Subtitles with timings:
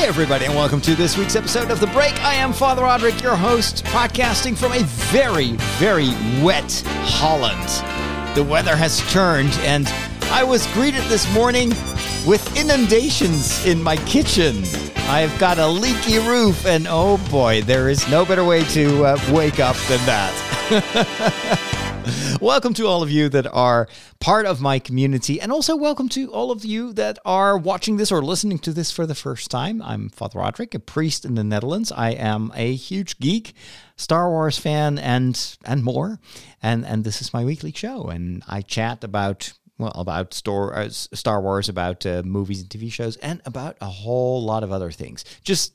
[0.00, 2.18] Hey, everybody, and welcome to this week's episode of The Break.
[2.24, 6.08] I am Father Roderick, your host, podcasting from a very, very
[6.42, 7.68] wet Holland.
[8.34, 9.86] The weather has turned, and
[10.32, 11.68] I was greeted this morning
[12.26, 14.64] with inundations in my kitchen.
[15.10, 19.18] I've got a leaky roof, and oh boy, there is no better way to uh,
[19.30, 21.76] wake up than that.
[22.40, 23.88] welcome to all of you that are
[24.20, 28.10] part of my community, and also welcome to all of you that are watching this
[28.10, 29.82] or listening to this for the first time.
[29.82, 31.92] I'm Father Roderick, a priest in the Netherlands.
[31.92, 33.54] I am a huge geek,
[33.96, 36.18] Star Wars fan, and and more.
[36.62, 40.88] And and this is my weekly show, and I chat about well, about Star, uh,
[40.90, 44.90] Star Wars, about uh, movies and TV shows, and about a whole lot of other
[44.90, 45.24] things.
[45.42, 45.74] Just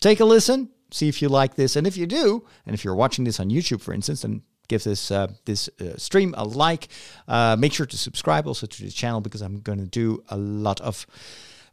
[0.00, 2.94] take a listen, see if you like this, and if you do, and if you're
[2.94, 6.88] watching this on YouTube, for instance, then give this uh, this uh, stream a like.
[7.28, 10.36] Uh, make sure to subscribe also to the channel because I'm going to do a
[10.36, 11.06] lot of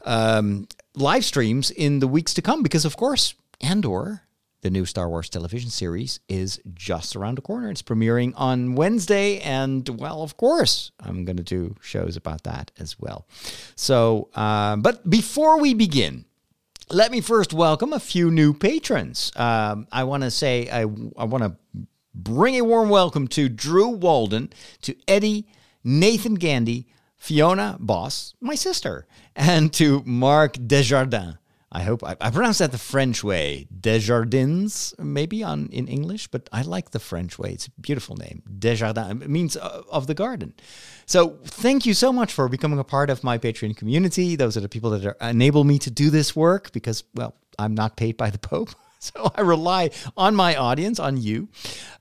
[0.06, 2.64] um, live streams in the weeks to come.
[2.64, 4.22] Because of course, Andor,
[4.62, 7.70] the new Star Wars television series, is just around the corner.
[7.70, 12.72] It's premiering on Wednesday, and well, of course, I'm going to do shows about that
[12.80, 13.28] as well.
[13.76, 16.26] So, uh, but before we begin.
[16.90, 19.32] Let me first welcome a few new patrons.
[19.38, 21.56] Um, I want to say I, I want to
[22.14, 25.48] bring a warm welcome to Drew Walden, to Eddie,
[25.84, 31.38] Nathan Gandy, Fiona Boss, my sister, and to Mark Desjardins.
[31.76, 33.68] I hope I, I pronounced that the French way.
[33.82, 37.52] Desjardins, maybe on in English, but I like the French way.
[37.52, 38.44] It's a beautiful name.
[38.60, 39.24] Desjardins.
[39.24, 40.54] It means uh, of the garden.
[41.08, 44.36] So thank you so much for becoming a part of my Patreon community.
[44.36, 47.74] Those are the people that are, enable me to do this work because, well, I'm
[47.74, 48.70] not paid by the Pope.
[49.14, 51.50] So I rely on my audience, on you.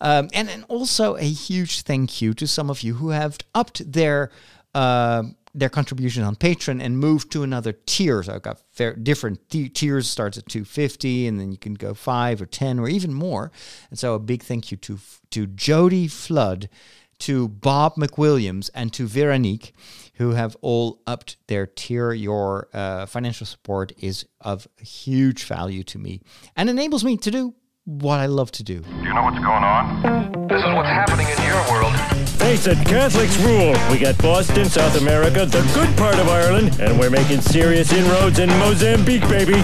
[0.01, 3.93] Um, and, and also a huge thank you to some of you who have upped
[3.93, 4.31] their.
[4.75, 8.23] Uh, their contribution on Patreon and moved to another tier.
[8.23, 10.09] So I've got fair, different tiers.
[10.09, 13.53] Starts at two fifty, and then you can go five or ten or even more.
[13.91, 14.99] And so a big thank you to
[15.31, 16.71] to Jody Flood,
[17.19, 19.75] to Bob McWilliams, and to Veronique
[20.23, 22.13] who have all upped their tier.
[22.13, 26.23] Your uh, financial support is of huge value to me
[26.55, 28.81] and enables me to do what I love to do.
[28.81, 30.47] Do you know what's going on?
[30.47, 31.93] This is what's happening in your world.
[32.39, 33.75] Face it, Catholics rule.
[33.91, 38.39] We got Boston, South America, the good part of Ireland, and we're making serious inroads
[38.39, 39.61] in Mozambique, baby.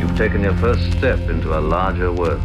[0.00, 2.40] You've taken your first step into a larger world.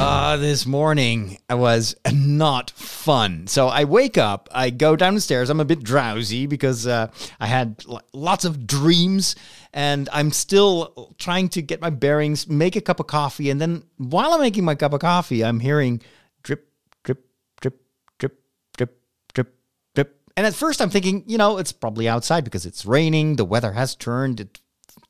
[0.00, 3.48] Uh, this morning was not fun.
[3.48, 5.50] So I wake up, I go down the stairs.
[5.50, 7.08] I'm a bit drowsy because uh,
[7.40, 9.34] I had lots of dreams
[9.72, 13.50] and I'm still trying to get my bearings, make a cup of coffee.
[13.50, 16.00] And then while I'm making my cup of coffee, I'm hearing
[16.44, 16.70] drip,
[17.02, 17.24] drip,
[17.60, 17.80] drip,
[18.20, 18.40] drip,
[18.76, 19.02] drip,
[19.34, 19.54] drip,
[19.96, 20.20] drip.
[20.36, 23.72] And at first I'm thinking, you know, it's probably outside because it's raining, the weather
[23.72, 24.60] has turned,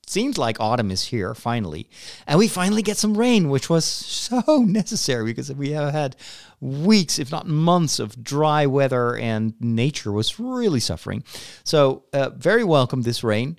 [0.08, 1.88] seems like autumn is here finally.
[2.26, 6.16] And we finally get some rain, which was so necessary because we have had
[6.60, 11.24] weeks, if not months, of dry weather and nature was really suffering.
[11.64, 13.58] So, uh, very welcome this rain.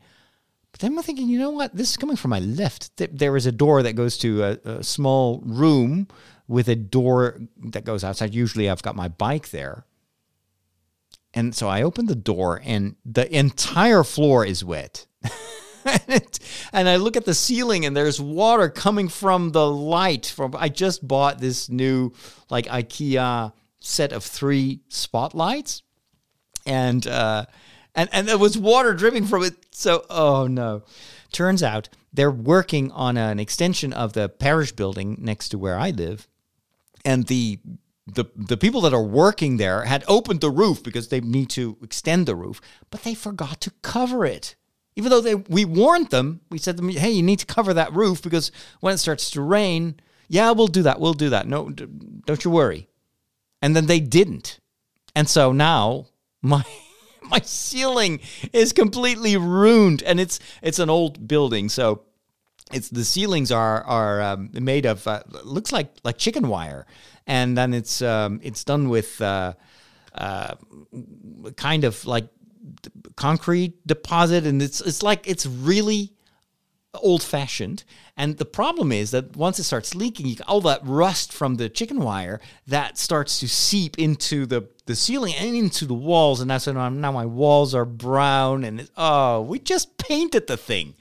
[0.72, 1.76] But then I'm thinking, you know what?
[1.76, 2.92] This is coming from my left.
[2.98, 6.08] There is a door that goes to a, a small room
[6.48, 8.34] with a door that goes outside.
[8.34, 9.86] Usually I've got my bike there.
[11.34, 15.06] And so I open the door, and the entire floor is wet.
[16.74, 20.70] and I look at the ceiling and there's water coming from the light from I
[20.70, 22.14] just bought this new
[22.50, 25.84] like IKEA set of three spotlights.
[26.66, 27.46] And uh
[27.96, 29.56] and and there was water dripping from it.
[29.72, 30.84] So oh no.
[31.32, 35.92] Turns out they're working on an extension of the parish building next to where I
[35.92, 36.28] live.
[37.06, 37.60] And the
[38.14, 41.78] the the people that are working there had opened the roof because they need to
[41.82, 44.56] extend the roof but they forgot to cover it
[45.00, 47.74] even though they, we warned them, we said to them, hey, you need to cover
[47.74, 48.52] that roof because
[48.82, 51.00] when it starts to rain, yeah, we'll do that.
[51.00, 51.48] We'll do that.
[51.48, 52.90] No, don't you worry.
[53.62, 54.60] And then they didn't.
[55.16, 56.08] And so now
[56.42, 56.66] my
[57.24, 58.20] my ceiling
[58.52, 61.70] is completely ruined and it's it's an old building.
[61.70, 62.04] So
[62.74, 66.86] it's the ceilings are are um, made of uh, looks like like chicken wire,
[67.26, 69.54] and then it's um, it's done with uh,
[70.14, 70.56] uh,
[71.56, 72.28] kind of like
[73.16, 76.14] concrete deposit, and it's it's like it's really
[76.96, 77.84] old fashioned.
[78.18, 82.00] And the problem is that once it starts leaking, all that rust from the chicken
[82.00, 86.42] wire that starts to seep into the, the ceiling and into the walls.
[86.42, 88.64] And that's when now my walls are brown.
[88.64, 90.96] And oh, we just painted the thing.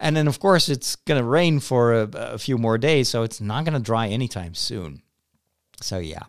[0.00, 3.08] And then, of course, it's going to rain for a, a few more days.
[3.08, 5.02] So it's not going to dry anytime soon.
[5.80, 6.24] So, yeah.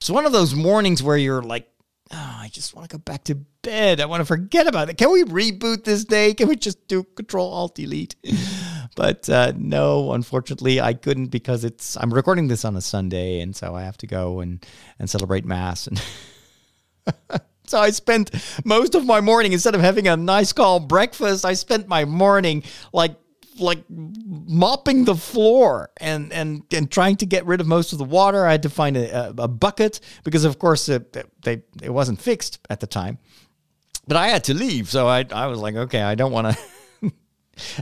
[0.00, 1.68] It's one of those mornings where you're like,
[2.12, 4.00] oh, I just want to go back to bed.
[4.00, 4.96] I want to forget about it.
[4.96, 6.34] Can we reboot this day?
[6.34, 8.16] Can we just do Control Alt Delete?
[8.96, 13.54] but uh, no, unfortunately, I couldn't because it's I'm recording this on a Sunday, and
[13.56, 14.64] so I have to go and
[14.98, 16.02] and celebrate mass and.
[17.72, 18.30] So I spent
[18.66, 22.64] most of my morning instead of having a nice calm breakfast, I spent my morning
[22.92, 23.16] like
[23.58, 28.04] like mopping the floor and and and trying to get rid of most of the
[28.04, 28.46] water.
[28.46, 32.58] I had to find a, a, bucket because, of course, it, they it wasn't fixed
[32.70, 33.18] at the time.
[34.06, 36.62] But I had to leave, so I I was like, okay, I don't want to.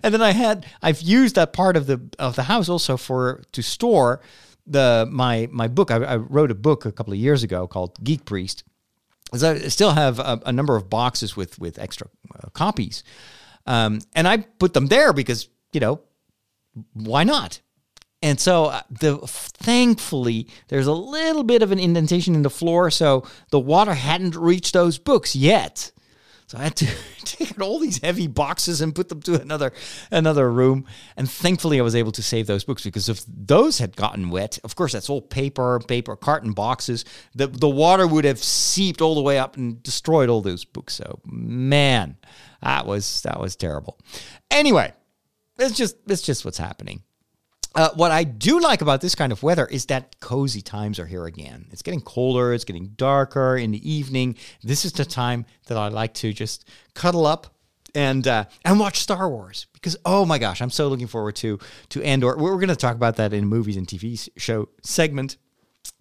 [0.02, 3.42] and then I had I've used that part of the of the house also for
[3.52, 4.20] to store
[4.66, 5.90] the my my book.
[5.90, 8.64] I, I wrote a book a couple of years ago called Geek Priest.
[9.34, 13.02] So I still have a, a number of boxes with with extra uh, copies.
[13.66, 16.00] Um, and I put them there because you know,
[16.92, 17.60] why not?
[18.22, 22.90] And so uh, the thankfully there's a little bit of an indentation in the floor,
[22.90, 25.90] so the water hadn't reached those books yet.
[26.50, 26.86] So I had to
[27.24, 29.72] take out all these heavy boxes and put them to another
[30.10, 30.84] another room.
[31.16, 34.58] And thankfully, I was able to save those books because if those had gotten wet,
[34.64, 37.04] of course, that's all paper, paper, carton boxes.
[37.34, 40.94] The the water would have seeped all the way up and destroyed all those books.
[40.94, 42.16] So man,
[42.60, 43.98] that was that was terrible.
[44.50, 44.92] Anyway,
[45.60, 47.02] it's just it's just what's happening.
[47.72, 51.06] Uh, what I do like about this kind of weather is that cozy times are
[51.06, 51.68] here again.
[51.70, 54.36] It's getting colder, it's getting darker in the evening.
[54.62, 57.54] This is the time that I like to just cuddle up
[57.94, 61.58] and uh, and watch Star Wars because oh my gosh, I'm so looking forward to
[61.90, 62.36] to Andor.
[62.36, 65.36] We're going to talk about that in movies and TV show segment,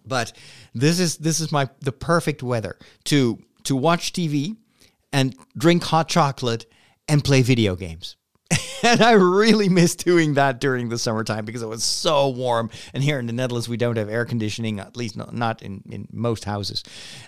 [0.04, 0.32] but
[0.74, 4.56] this is this is my the perfect weather to to watch TV
[5.12, 6.66] and drink hot chocolate
[7.08, 8.16] and play video games.
[8.82, 12.70] and I really miss doing that during the summertime because it was so warm.
[12.94, 16.08] And here in the Netherlands, we don't have air conditioning, at least not in, in
[16.12, 16.82] most houses.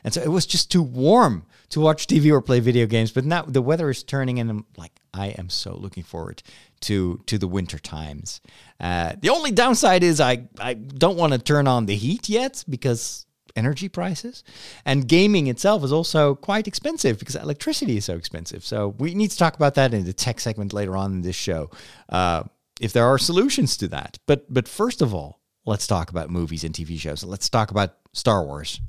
[0.04, 3.12] And so it was just too warm to watch TV or play video games.
[3.12, 6.42] But now the weather is turning, and I'm like, I am so looking forward
[6.82, 8.40] to to the winter times.
[8.80, 12.64] Uh, the only downside is I I don't want to turn on the heat yet
[12.68, 13.26] because
[13.56, 14.44] energy prices.
[14.84, 18.64] And gaming itself is also quite expensive because electricity is so expensive.
[18.64, 21.36] So we need to talk about that in the tech segment later on in this
[21.36, 21.70] show,
[22.08, 22.44] uh,
[22.80, 24.18] if there are solutions to that.
[24.26, 27.22] But but first of all, let's talk about movies and TV shows.
[27.24, 28.80] Let's talk about Star Wars.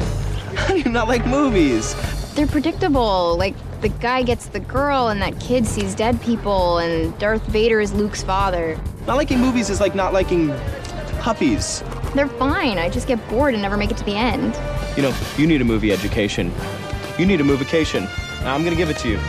[0.56, 1.96] How do you not like movies?
[2.34, 3.38] They're predictable.
[3.38, 7.80] Like the guy gets the girl, and that kid sees dead people, and Darth Vader
[7.80, 8.80] is Luke's father.
[9.08, 10.50] Not liking movies is like not liking
[11.20, 11.84] puppies.
[12.16, 12.78] They're fine.
[12.78, 14.56] I just get bored and never make it to the end.
[14.96, 16.52] You know, you need a movie education.
[17.18, 18.04] You need a movication.
[18.42, 19.20] Now I'm gonna give it to you.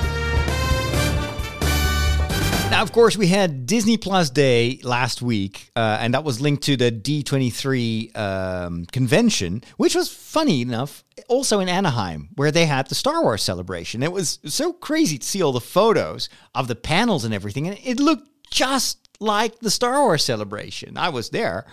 [2.71, 6.65] Now, of course, we had Disney Plus Day last week, uh, and that was linked
[6.65, 12.89] to the D23 um, convention, which was funny enough, also in Anaheim, where they had
[12.89, 14.03] the Star Wars celebration.
[14.03, 17.79] It was so crazy to see all the photos of the panels and everything, and
[17.85, 20.97] it looked just like the Star Wars celebration.
[20.97, 21.67] I was there.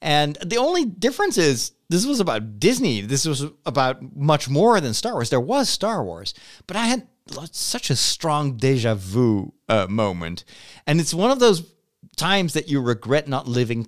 [0.00, 3.00] And the only difference is this was about Disney.
[3.00, 5.30] This was about much more than Star Wars.
[5.30, 6.34] There was Star Wars,
[6.66, 7.06] but I had
[7.52, 10.44] such a strong deja vu uh, moment.
[10.86, 11.72] And it's one of those
[12.16, 13.86] times that you regret not living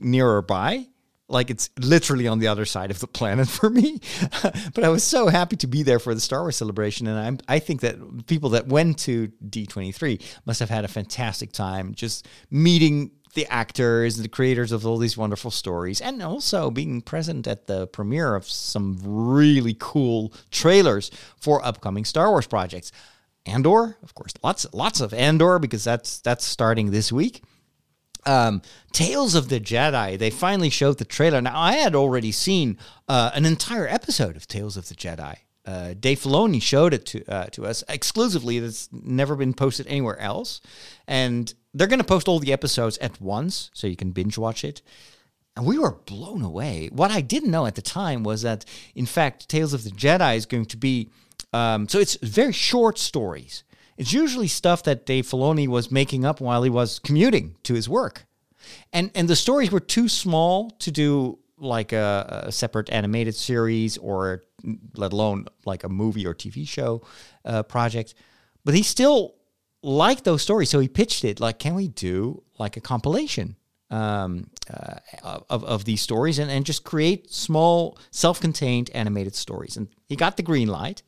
[0.00, 0.86] nearer by.
[1.28, 4.00] Like it's literally on the other side of the planet for me.
[4.74, 7.06] but I was so happy to be there for the Star Wars celebration.
[7.06, 11.52] And I'm, I think that people that went to D23 must have had a fantastic
[11.52, 16.70] time just meeting the actors, and the creators of all these wonderful stories, and also
[16.70, 21.10] being present at the premiere of some really cool trailers
[21.40, 22.92] for upcoming Star Wars projects.
[23.46, 27.42] Andor, of course, lots lots of Andor because that's that's starting this week.
[28.24, 28.62] Um,
[28.92, 30.18] Tales of the Jedi.
[30.18, 31.40] They finally showed the trailer.
[31.40, 35.36] Now I had already seen uh, an entire episode of Tales of the Jedi.
[35.64, 38.58] Uh, Dave Filoni showed it to uh, to us exclusively.
[38.58, 40.60] It's never been posted anywhere else,
[41.06, 44.64] and they're going to post all the episodes at once so you can binge watch
[44.64, 44.82] it.
[45.56, 46.88] And we were blown away.
[46.90, 48.64] What I didn't know at the time was that,
[48.94, 51.10] in fact, Tales of the Jedi is going to be
[51.52, 53.64] um, so it's very short stories.
[54.02, 57.88] It's usually stuff that Dave Filoni was making up while he was commuting to his
[57.88, 58.26] work,
[58.92, 63.96] and and the stories were too small to do like a, a separate animated series
[63.98, 64.42] or
[64.96, 67.02] let alone like a movie or TV show
[67.44, 68.14] uh, project.
[68.64, 69.36] But he still
[69.84, 73.54] liked those stories, so he pitched it like, can we do like a compilation
[73.88, 79.76] um, uh, of, of these stories and, and just create small, self contained animated stories?
[79.76, 81.04] And he got the green light,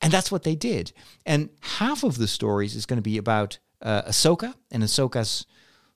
[0.00, 0.92] and that's what they did.
[1.26, 5.46] And half of the stories is going to be about uh, Ahsoka and Ahsoka's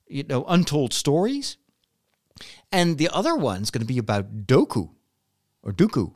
[0.08, 1.56] you know untold stories,
[2.70, 4.90] and the other one's going to be about Doku
[5.62, 6.12] or Dooku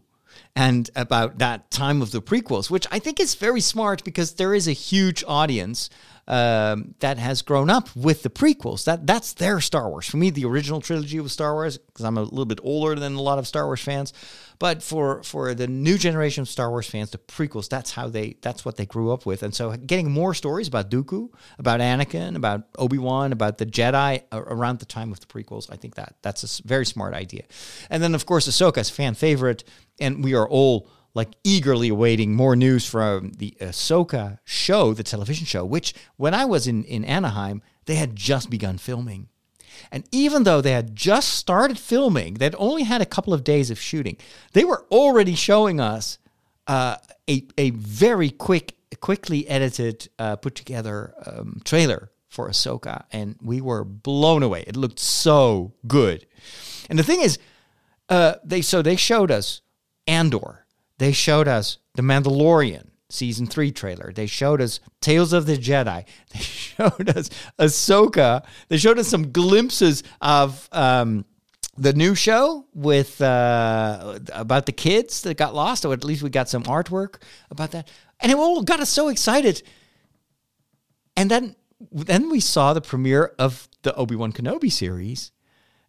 [0.55, 4.55] and about that time of the prequels, which I think is very smart because there
[4.55, 5.89] is a huge audience
[6.29, 8.85] um, that has grown up with the prequels.
[8.85, 10.09] That that's their Star Wars.
[10.09, 13.15] For me, the original trilogy was Star Wars because I'm a little bit older than
[13.15, 14.13] a lot of Star Wars fans.
[14.59, 18.37] But for for the new generation of Star Wars fans, the prequels that's how they
[18.41, 19.43] that's what they grew up with.
[19.43, 24.23] And so getting more stories about Dooku, about Anakin, about Obi Wan, about the Jedi
[24.33, 27.45] around the time of the prequels, I think that that's a very smart idea.
[27.91, 29.63] And then of course Ahsoka is fan favorite,
[30.01, 35.47] and we are all like eagerly awaiting more news from the Ahsoka show, the television
[35.47, 39.29] show, which when I was in, in Anaheim, they had just begun filming.
[39.91, 43.71] And even though they had just started filming, they'd only had a couple of days
[43.71, 44.19] of shooting,
[44.53, 46.19] they were already showing us
[46.67, 46.97] uh,
[47.31, 53.05] a, a very quick, quickly edited, uh, put together um, trailer for Ahsoka.
[53.11, 54.65] And we were blown away.
[54.67, 56.27] It looked so good.
[56.91, 57.39] And the thing is,
[58.11, 59.63] uh, they so they showed us
[60.07, 60.66] Andor
[60.99, 64.13] they showed us The Mandalorian season three trailer.
[64.13, 66.05] They showed us Tales of the Jedi.
[66.33, 68.45] They showed us Ahsoka.
[68.69, 71.25] They showed us some glimpses of um,
[71.79, 76.31] the new show with uh, about the kids that got lost, or at least we
[76.31, 79.63] got some artwork about that, and it all got us so excited.
[81.17, 81.57] And then
[81.91, 85.33] then we saw the premiere of the Obi Wan Kenobi series,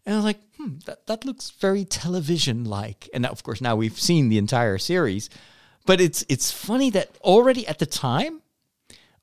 [0.08, 3.10] and I was like, hmm, that, that looks very television like.
[3.14, 5.30] And of course, now we've seen the entire series.
[5.86, 8.42] But it's it's funny that already at the time,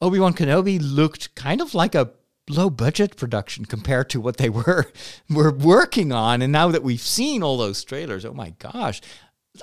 [0.02, 2.10] Obi Wan Kenobi looked kind of like a
[2.50, 4.92] low budget production compared to what they were
[5.30, 6.42] were working on.
[6.42, 9.00] And now that we've seen all those trailers, oh my gosh.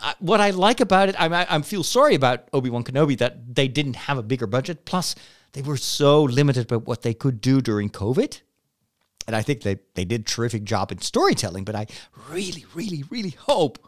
[0.02, 3.56] I, what I like about it, I, I, feel sorry about Obi Wan Kenobi that
[3.56, 4.86] they didn't have a bigger budget.
[4.86, 5.16] Plus,
[5.52, 8.40] they were so limited by what they could do during COVID
[9.28, 11.88] and I think they, they did terrific job in storytelling, but I
[12.30, 13.80] really, really, really hope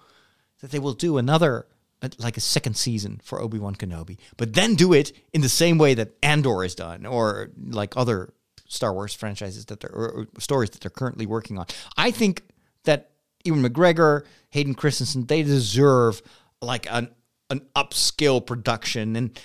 [0.61, 1.67] that they will do another,
[2.01, 5.49] uh, like a second season for Obi Wan Kenobi, but then do it in the
[5.49, 8.33] same way that Andor is done, or like other
[8.67, 11.65] Star Wars franchises that they're, or stories that they're currently working on.
[11.97, 12.43] I think
[12.85, 13.11] that
[13.43, 16.21] Ewan McGregor, Hayden Christensen, they deserve
[16.61, 17.09] like an,
[17.49, 19.15] an upscale production.
[19.15, 19.39] And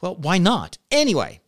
[0.00, 0.78] well, why not?
[0.90, 1.40] Anyway,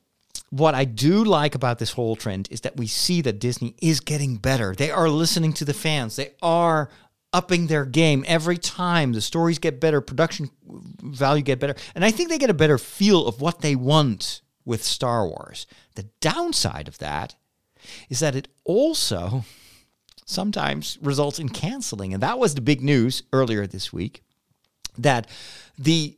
[0.50, 4.00] what I do like about this whole trend is that we see that Disney is
[4.00, 4.74] getting better.
[4.74, 6.16] They are listening to the fans.
[6.16, 6.88] They are
[7.32, 9.12] upping their game every time.
[9.12, 10.50] The stories get better, production
[11.02, 14.40] value get better, and I think they get a better feel of what they want
[14.64, 15.66] with Star Wars.
[15.94, 17.34] The downside of that
[18.08, 19.44] is that it also
[20.24, 24.22] sometimes results in canceling, and that was the big news earlier this week
[24.98, 25.28] that
[25.78, 26.16] the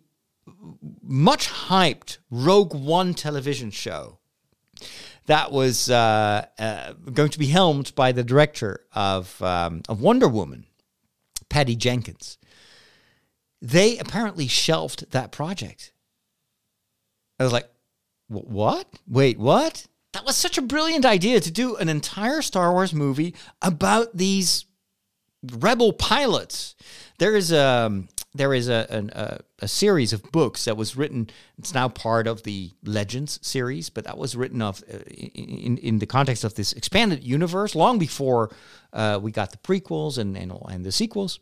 [1.02, 4.18] much hyped Rogue One television show
[5.28, 10.26] that was uh, uh, going to be helmed by the director of um, of Wonder
[10.26, 10.66] Woman,
[11.48, 12.38] Patty Jenkins.
[13.60, 15.92] They apparently shelved that project.
[17.38, 17.68] I was like,
[18.28, 18.88] what?
[19.06, 19.86] Wait, what?
[20.12, 24.64] That was such a brilliant idea to do an entire Star Wars movie about these
[25.42, 26.74] rebel pilots.
[27.18, 31.28] There is a um, there is a, a, a series of books that was written.
[31.58, 35.98] It's now part of the Legends series, but that was written of uh, in in
[35.98, 38.50] the context of this expanded universe long before
[38.92, 41.40] uh, we got the prequels and and, and the sequels,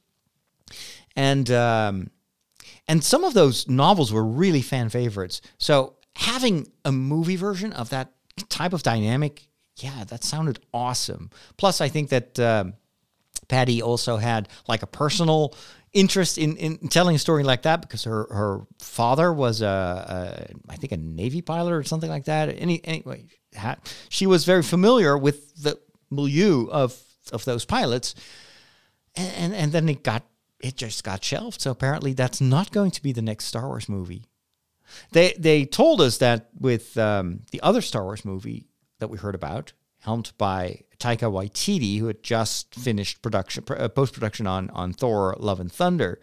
[1.15, 2.11] and um,
[2.89, 5.41] and some of those novels were really fan favorites.
[5.59, 8.13] So having a movie version of that
[8.49, 11.31] type of dynamic, yeah, that sounded awesome.
[11.57, 12.39] Plus, I think that.
[12.41, 12.75] Um,
[13.49, 15.55] Patty also had like a personal
[15.97, 20.73] interest in, in telling a story like that because her, her father was a, a
[20.73, 22.51] I think a Navy pilot or something like that.
[22.51, 23.25] Any, anyway,
[24.11, 26.97] she was very familiar with the milieu of
[27.33, 28.15] of those pilots,
[29.17, 30.25] and, and and then it got
[30.61, 31.61] it just got shelved.
[31.63, 34.25] So apparently that's not going to be the next Star Wars movie.
[35.13, 39.35] They they told us that with um, the other Star Wars movie that we heard
[39.35, 44.93] about, helmed by Taika Waititi, who had just finished production, uh, post production on on
[44.93, 46.19] Thor: Love and Thunder,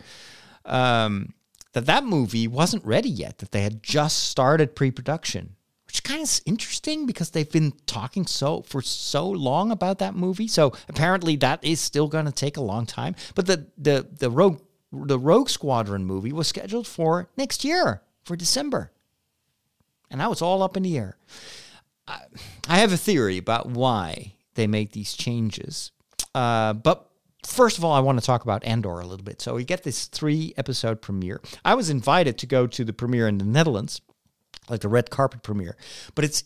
[0.65, 1.34] um,
[1.74, 3.39] that that movie wasn't ready yet.
[3.39, 7.74] That they had just started pre production, which is kind of interesting because they've been
[7.86, 10.48] talking so for so long about that movie.
[10.48, 13.15] So apparently that is still going to take a long time.
[13.36, 14.62] But the the the Rogue
[14.92, 18.92] the Rogue Squadron movie was scheduled for next year for December,
[20.10, 21.18] and now it's all up in the air.
[22.08, 25.92] I, have a theory about why they make these changes.
[26.36, 27.10] Uh, but
[27.46, 29.42] first of all, I want to talk about Andor a little bit.
[29.42, 31.42] So we get this three episode premiere.
[31.64, 34.02] I was invited to go to the premiere in the Netherlands,
[34.70, 35.78] like the red carpet premiere,
[36.16, 36.44] but it's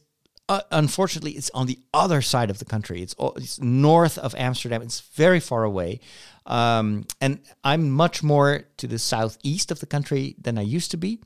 [0.49, 3.01] uh, unfortunately it's on the other side of the country.
[3.01, 4.81] It's, it's north of Amsterdam.
[4.81, 5.99] It's very far away.
[6.45, 10.97] Um, and I'm much more to the southeast of the country than I used to
[10.97, 11.19] be.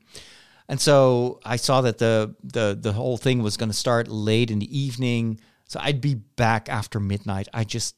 [0.68, 4.50] And so I saw that the the the whole thing was going to start late
[4.50, 5.40] in the evening.
[5.66, 7.48] So I'd be back after midnight.
[7.52, 7.96] I just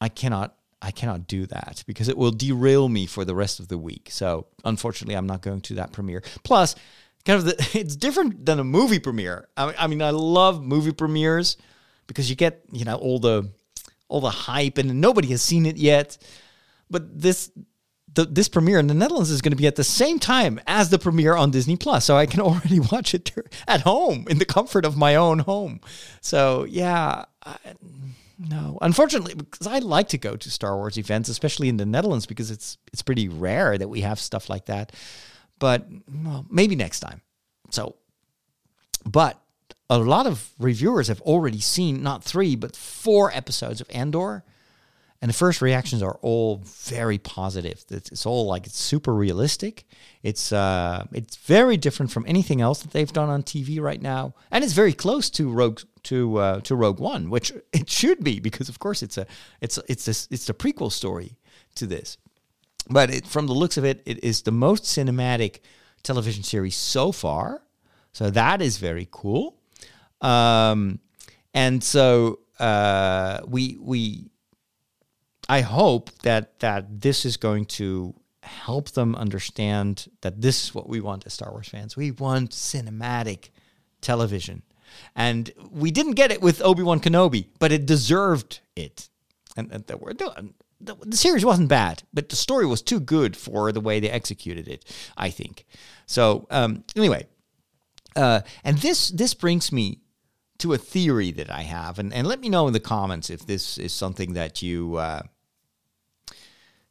[0.00, 3.68] I cannot I cannot do that because it will derail me for the rest of
[3.68, 4.08] the week.
[4.10, 6.22] So unfortunately, I'm not going to that premiere.
[6.42, 6.74] Plus,
[7.24, 9.48] kind of the, it's different than a movie premiere.
[9.56, 11.56] I, I mean, I love movie premieres
[12.06, 13.50] because you get you know all the
[14.08, 16.18] all the hype and nobody has seen it yet.
[16.90, 17.52] But this
[18.14, 20.90] the, this premiere in the Netherlands is going to be at the same time as
[20.90, 23.32] the premiere on Disney Plus, so I can already watch it
[23.68, 25.80] at home in the comfort of my own home.
[26.20, 27.56] So yeah, I,
[28.38, 32.24] no, unfortunately, because I like to go to Star Wars events, especially in the Netherlands,
[32.24, 34.92] because it's it's pretty rare that we have stuff like that.
[35.58, 35.86] But
[36.24, 37.20] well, maybe next time.
[37.70, 37.96] So,
[39.04, 39.40] but
[39.90, 44.42] a lot of reviewers have already seen not three but four episodes of Andor,
[45.22, 47.84] and the first reactions are all very positive.
[47.90, 49.84] It's, it's all like it's super realistic.
[50.22, 54.34] It's uh, it's very different from anything else that they've done on TV right now,
[54.50, 58.40] and it's very close to Rogue to uh, to Rogue One, which it should be
[58.40, 59.26] because of course it's a
[59.60, 61.36] it's it's this it's a prequel story
[61.74, 62.16] to this.
[62.88, 65.60] But it, from the looks of it, it is the most cinematic
[66.02, 67.62] television series so far.
[68.12, 69.56] So that is very cool.
[70.20, 70.98] Um,
[71.54, 74.29] and so uh, we we
[75.50, 80.88] I hope that that this is going to help them understand that this is what
[80.88, 81.96] we want as Star Wars fans.
[81.96, 83.50] We want cinematic
[84.00, 84.62] television.
[85.16, 89.08] And we didn't get it with Obi Wan Kenobi, but it deserved it.
[89.56, 89.96] And, and the,
[90.80, 94.10] the, the series wasn't bad, but the story was too good for the way they
[94.10, 94.84] executed it,
[95.16, 95.66] I think.
[96.06, 97.26] So, um, anyway,
[98.14, 99.98] uh, and this this brings me
[100.58, 103.46] to a theory that I have, and, and let me know in the comments if
[103.46, 105.22] this is something that you uh,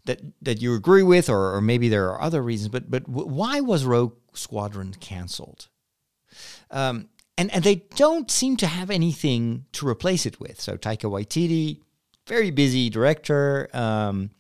[0.09, 2.69] that that you agree with, or, or maybe there are other reasons.
[2.69, 5.67] But but why was Rogue Squadron canceled?
[6.71, 10.59] Um, and and they don't seem to have anything to replace it with.
[10.59, 11.81] So Taika Waititi,
[12.27, 13.69] very busy director.
[13.71, 14.31] Um,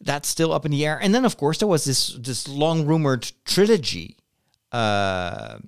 [0.00, 0.98] that's still up in the air.
[1.02, 4.18] And then of course there was this this long rumored trilogy
[4.72, 5.58] uh,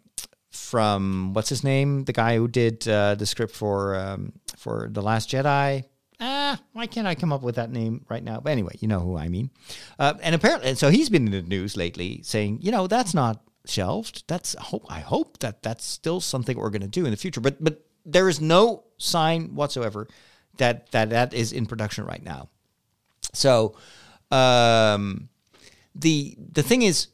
[0.51, 5.01] from what's his name, the guy who did uh, the script for um, for the
[5.01, 5.85] Last Jedi
[6.21, 8.41] ah, why can't I come up with that name right now?
[8.41, 9.51] But anyway, you know who I mean.
[9.99, 13.15] Uh, and apparently, and so he's been in the news lately saying, you know, that's
[13.15, 14.25] not shelved.
[14.27, 14.85] That's hope.
[14.89, 17.41] I hope that that's still something we're going to do in the future.
[17.41, 20.09] But but there is no sign whatsoever
[20.59, 22.49] that that that is in production right now.
[23.33, 23.77] So,
[24.31, 25.29] um,
[25.95, 27.09] the the thing is,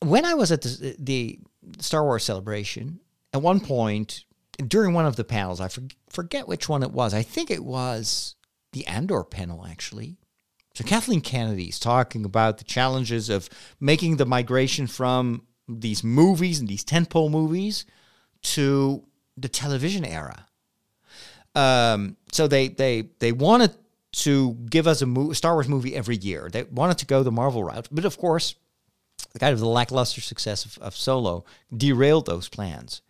[0.00, 1.38] when I was at the, the
[1.78, 3.00] Star Wars celebration,
[3.32, 4.25] at one point
[4.56, 5.68] during one of the panels, I
[6.08, 7.14] forget which one it was.
[7.14, 8.34] I think it was
[8.72, 10.16] the Andor panel, actually.
[10.74, 13.48] So Kathleen Kennedy's talking about the challenges of
[13.80, 17.86] making the migration from these movies and these tentpole movies
[18.42, 19.04] to
[19.36, 20.46] the television era.
[21.54, 23.74] Um, so they they they wanted
[24.12, 26.50] to give us a mo- Star Wars movie every year.
[26.52, 28.54] They wanted to go the Marvel route, but of course,
[29.32, 33.00] the kind of the lackluster success of, of Solo derailed those plans.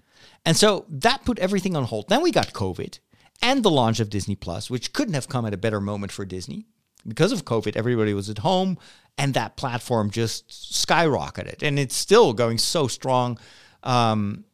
[0.46, 2.08] And so that put everything on hold.
[2.08, 3.00] Then we got COVID
[3.42, 6.24] and the launch of Disney Plus, which couldn't have come at a better moment for
[6.24, 6.66] Disney.
[7.06, 8.78] Because of COVID, everybody was at home
[9.18, 11.62] and that platform just skyrocketed.
[11.62, 13.38] And it's still going so strong.
[13.82, 14.44] Um,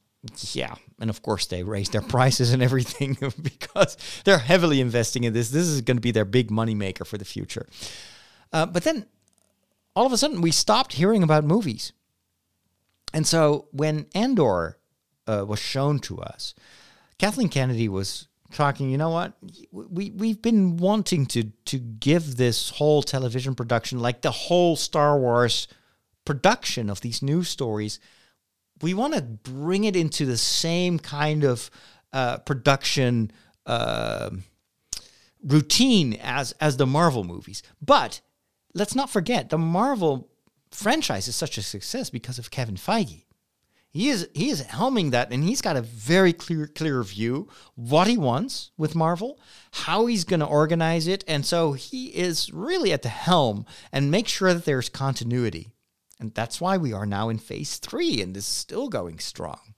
[0.53, 0.75] yeah.
[0.99, 5.51] And of course, they raised their prices and everything because they're heavily investing in this.
[5.51, 7.67] This is going to be their big money maker for the future.
[8.51, 9.07] Uh, but then
[9.95, 11.93] all of a sudden, we stopped hearing about movies.
[13.13, 14.79] And so when Andor
[15.27, 16.55] uh, was shown to us,
[17.19, 18.91] Kathleen Kennedy was talking.
[18.91, 19.35] You know what?
[19.71, 25.19] We we've been wanting to to give this whole television production, like the whole Star
[25.19, 25.69] Wars
[26.25, 27.99] production of these news stories,
[28.81, 31.71] we want to bring it into the same kind of
[32.13, 33.31] uh, production
[33.67, 34.31] uh,
[35.43, 37.63] routine as as the Marvel movies.
[37.81, 38.21] But
[38.75, 40.29] let's not forget the Marvel
[40.71, 43.25] franchise is such a success because of Kevin Feige.
[43.93, 48.07] He is he is helming that, and he's got a very clear clear view what
[48.07, 49.39] he wants with Marvel,
[49.73, 54.11] how he's going to organize it, and so he is really at the helm and
[54.11, 55.69] make sure that there's continuity,
[56.19, 59.75] and that's why we are now in phase three, and this is still going strong.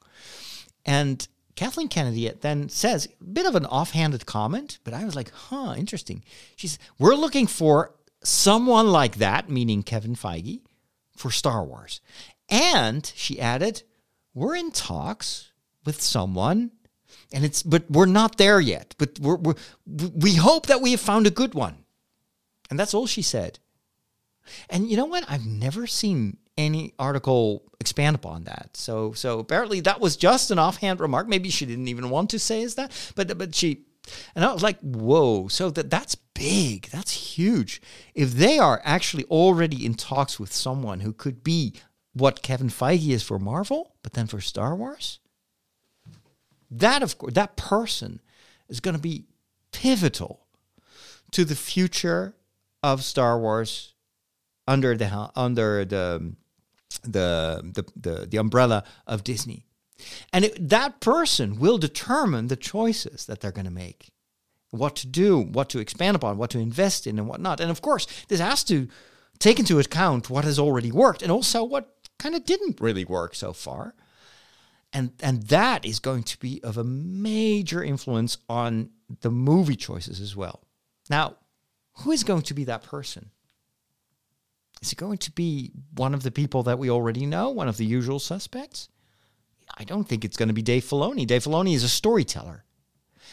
[0.85, 5.31] And Kathleen Kennedy then says a bit of an offhanded comment, but I was like,
[5.31, 6.23] huh, interesting.
[6.55, 10.61] She's we're looking for someone like that, meaning Kevin Feige,
[11.17, 12.01] for Star Wars.
[12.49, 13.83] And she added,
[14.35, 15.53] we're in talks
[15.85, 16.71] with someone
[17.33, 19.55] and it's but we're not there yet but we're, we're
[19.87, 21.77] we hope that we have found a good one
[22.71, 23.59] and that's all she said
[24.69, 28.71] and you know what i've never seen any article expand upon that.
[28.75, 31.29] So so apparently that was just an offhand remark.
[31.29, 33.85] Maybe she didn't even want to say is that, but but she
[34.35, 36.89] and I was like, whoa, so that that's big.
[36.91, 37.81] That's huge.
[38.15, 41.75] If they are actually already in talks with someone who could be
[42.15, 45.19] what Kevin Feige is for Marvel, but then for Star Wars,
[46.71, 48.21] that of course that person
[48.69, 49.25] is going to be
[49.73, 50.47] pivotal
[51.33, 52.35] to the future
[52.83, 53.95] of Star Wars
[54.67, 56.35] under the under the
[57.03, 59.67] the the the, the umbrella of Disney.
[60.33, 64.11] And it, that person will determine the choices that they're going to make,
[64.71, 67.61] what to do, what to expand upon, what to invest in, and what not.
[67.61, 68.89] And of course, this has to
[69.39, 73.35] take into account what has already worked and also what kind of didn't really work
[73.35, 73.95] so far.
[74.93, 80.21] And, and that is going to be of a major influence on the movie choices
[80.21, 80.63] as well.
[81.11, 81.37] Now,
[81.99, 83.31] who is going to be that person?
[84.81, 87.77] Is it going to be one of the people that we already know, one of
[87.77, 88.89] the usual suspects?
[89.77, 91.27] I don't think it's going to be Dave Filoni.
[91.27, 92.65] Dave Filoni is a storyteller,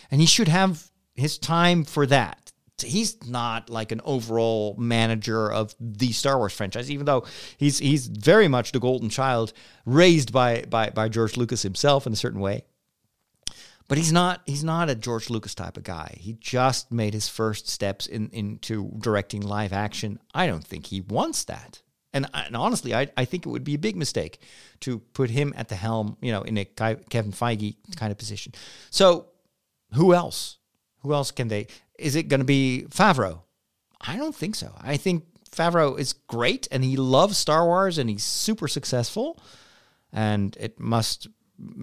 [0.10, 2.52] and he should have his time for that.
[2.80, 7.26] He's not like an overall manager of the Star Wars franchise, even though
[7.58, 9.54] he's he's very much the golden child
[9.86, 12.64] raised by by by George Lucas himself in a certain way.
[13.88, 16.16] But he's not he's not a George Lucas type of guy.
[16.18, 20.20] He just made his first steps in into directing live action.
[20.34, 21.82] I don't think he wants that.
[22.14, 24.40] And, and honestly, I, I think it would be a big mistake
[24.82, 28.54] to put him at the helm, you know, in a Kevin Feige kind of position.
[28.90, 29.28] So,
[29.94, 30.58] who else?
[31.04, 31.68] Who else can they?
[32.02, 33.42] Is it going to be Favreau?
[34.00, 34.74] I don't think so.
[34.82, 39.40] I think Favreau is great and he loves Star Wars and he's super successful,
[40.12, 41.28] and it must,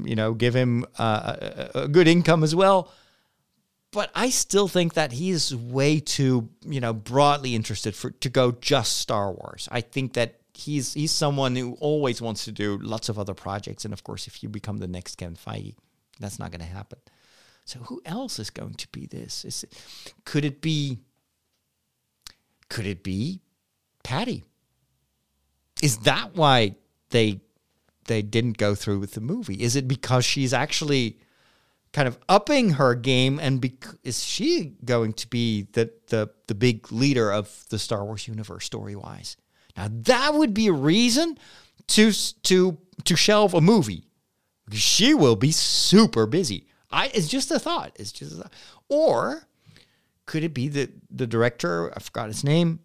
[0.04, 1.36] you know, give him uh,
[1.74, 2.92] a, a good income as well
[3.90, 8.28] but I still think that he is way too, you know, broadly interested for to
[8.28, 9.68] go just Star Wars.
[9.72, 13.84] I think that he's he's someone who always wants to do lots of other projects,
[13.84, 15.74] and of course, if you become the next Ken Feige,
[16.20, 16.98] that's not going to happen.
[17.68, 19.44] So who else is going to be this?
[19.44, 19.82] Is it,
[20.24, 21.00] could it be?
[22.70, 23.42] Could it be
[24.02, 24.42] Patty?
[25.82, 26.76] Is that why
[27.10, 27.42] they
[28.06, 29.62] they didn't go through with the movie?
[29.62, 31.18] Is it because she's actually
[31.92, 36.54] kind of upping her game and bec- is she going to be the, the the
[36.54, 39.36] big leader of the Star Wars universe story wise?
[39.76, 41.36] Now that would be a reason
[41.88, 42.12] to
[42.44, 44.04] to to shelve a movie.
[44.72, 46.64] She will be super busy.
[46.90, 47.92] I it's just a thought.
[47.96, 48.52] It's just a thought.
[48.88, 49.48] or
[50.26, 52.80] could it be that the director I forgot his name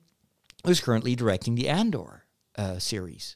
[0.65, 3.35] who's currently directing the Andor uh, series.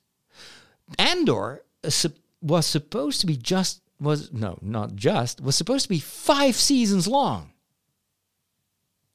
[0.98, 2.10] Andor uh,
[2.42, 7.08] was supposed to be just was no, not just, was supposed to be five seasons
[7.08, 7.52] long.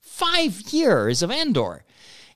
[0.01, 1.85] Five years of Andor.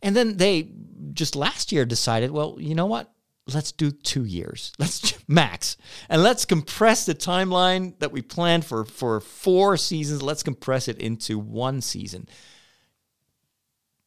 [0.02, 0.68] And then they
[1.12, 3.12] just last year decided, well, you know what?
[3.52, 4.72] Let's do two years.
[4.78, 5.76] Let's max.
[6.09, 10.22] And let's compress the timeline that we planned for, for four seasons.
[10.22, 12.28] Let's compress it into one season.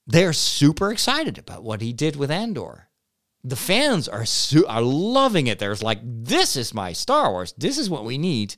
[0.08, 2.90] They're super excited about what he did with Andor
[3.44, 5.60] the fans are su- are loving it.
[5.60, 7.54] There's like this is my Star Wars.
[7.58, 8.56] This is what we need.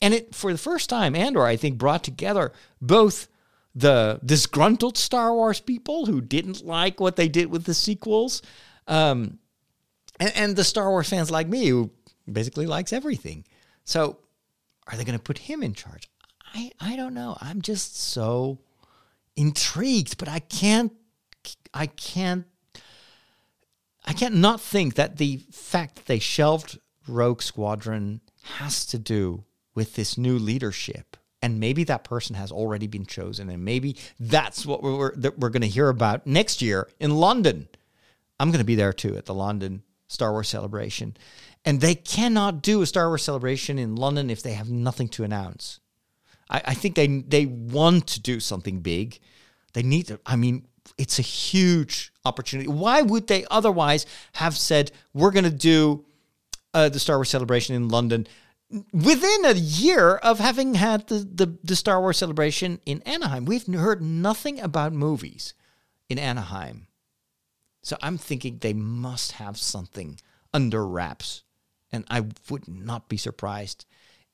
[0.00, 3.28] And it for the first time, Andor I think brought together both
[3.74, 8.40] the disgruntled Star Wars people who didn't like what they did with the sequels,
[8.86, 9.38] um,
[10.20, 11.90] and, and the Star Wars fans like me who
[12.30, 13.44] basically likes everything.
[13.84, 14.18] So,
[14.86, 16.08] are they going to put him in charge?
[16.54, 17.36] I I don't know.
[17.40, 18.58] I'm just so
[19.36, 20.92] intrigued, but I can't
[21.72, 22.46] I can't
[24.04, 28.20] I can't not think that the fact that they shelved Rogue Squadron
[28.58, 31.16] has to do with this new leadership.
[31.42, 35.50] And maybe that person has already been chosen, and maybe that's what we're that we're
[35.50, 37.68] going to hear about next year in London.
[38.40, 39.82] I'm going to be there too at the London
[40.14, 41.16] Star Wars celebration,
[41.64, 45.24] and they cannot do a Star Wars celebration in London if they have nothing to
[45.24, 45.80] announce.
[46.48, 49.18] I, I think they they want to do something big.
[49.74, 50.20] They need to.
[50.24, 50.66] I mean,
[50.98, 52.68] it's a huge opportunity.
[52.68, 56.04] Why would they otherwise have said we're going to do
[56.72, 58.26] uh, the Star Wars celebration in London
[58.92, 63.44] within a year of having had the, the, the Star Wars celebration in Anaheim?
[63.44, 65.54] We've heard nothing about movies
[66.08, 66.86] in Anaheim.
[67.84, 70.18] So I'm thinking they must have something
[70.52, 71.44] under wraps.
[71.92, 73.86] And I would not be surprised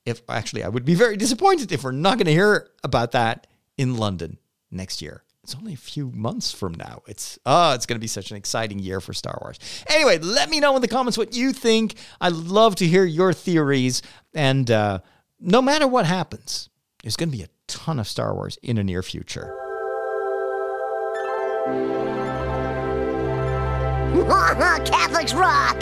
[0.03, 3.45] if, actually, I would be very disappointed if we're not going to hear about that
[3.77, 4.39] in London
[4.71, 7.01] next year it's only a few months from now.
[7.07, 9.59] It's oh, it's going to be such an exciting year for Star Wars.
[9.87, 11.95] Anyway, let me know in the comments what you think.
[12.19, 14.01] I love to hear your theories,
[14.33, 14.99] and uh,
[15.39, 16.69] no matter what happens,
[17.03, 19.57] there's going to be a ton of Star Wars in the near future.
[24.91, 25.77] Catholics rock!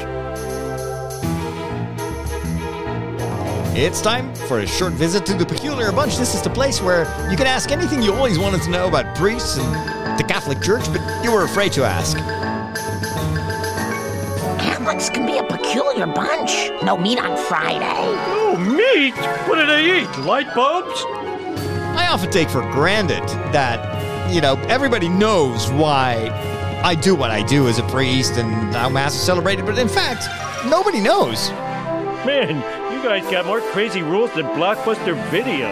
[3.76, 6.16] It's time for a short visit to the Peculiar Bunch.
[6.16, 9.16] This is the place where you can ask anything you always wanted to know about
[9.16, 12.18] priests and the Catholic Church, but you were afraid to ask.
[14.60, 16.70] Catholics can be a peculiar bunch.
[16.84, 17.80] No meat on Friday.
[17.82, 19.16] Oh, meat?
[19.50, 20.20] What do they eat?
[20.20, 21.04] Light bulbs?
[21.98, 26.49] I often take for granted that, you know, everybody knows why
[26.82, 29.90] I do what I do as a priest and how Mass is celebrated, but in
[29.90, 30.28] fact,
[30.66, 31.50] nobody knows.
[32.26, 32.56] Man,
[32.94, 35.68] you guys got more crazy rules than Blockbuster Video.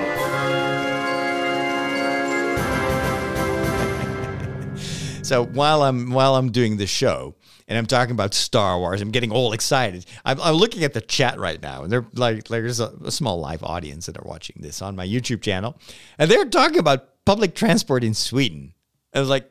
[5.24, 7.36] So while I'm while I'm doing the show
[7.68, 10.06] and I'm talking about Star Wars, I'm getting all excited.
[10.26, 13.12] I'm, I'm looking at the chat right now, and they're like, like there's a, a
[13.12, 15.78] small live audience that are watching this on my YouTube channel,
[16.18, 18.74] and they're talking about public transport in Sweden.
[19.14, 19.50] I was like,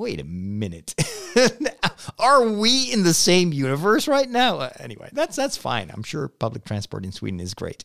[0.00, 0.94] wait a minute,
[2.18, 4.58] are we in the same universe right now?
[4.58, 5.90] Uh, anyway, that's that's fine.
[5.92, 7.84] I'm sure public transport in Sweden is great.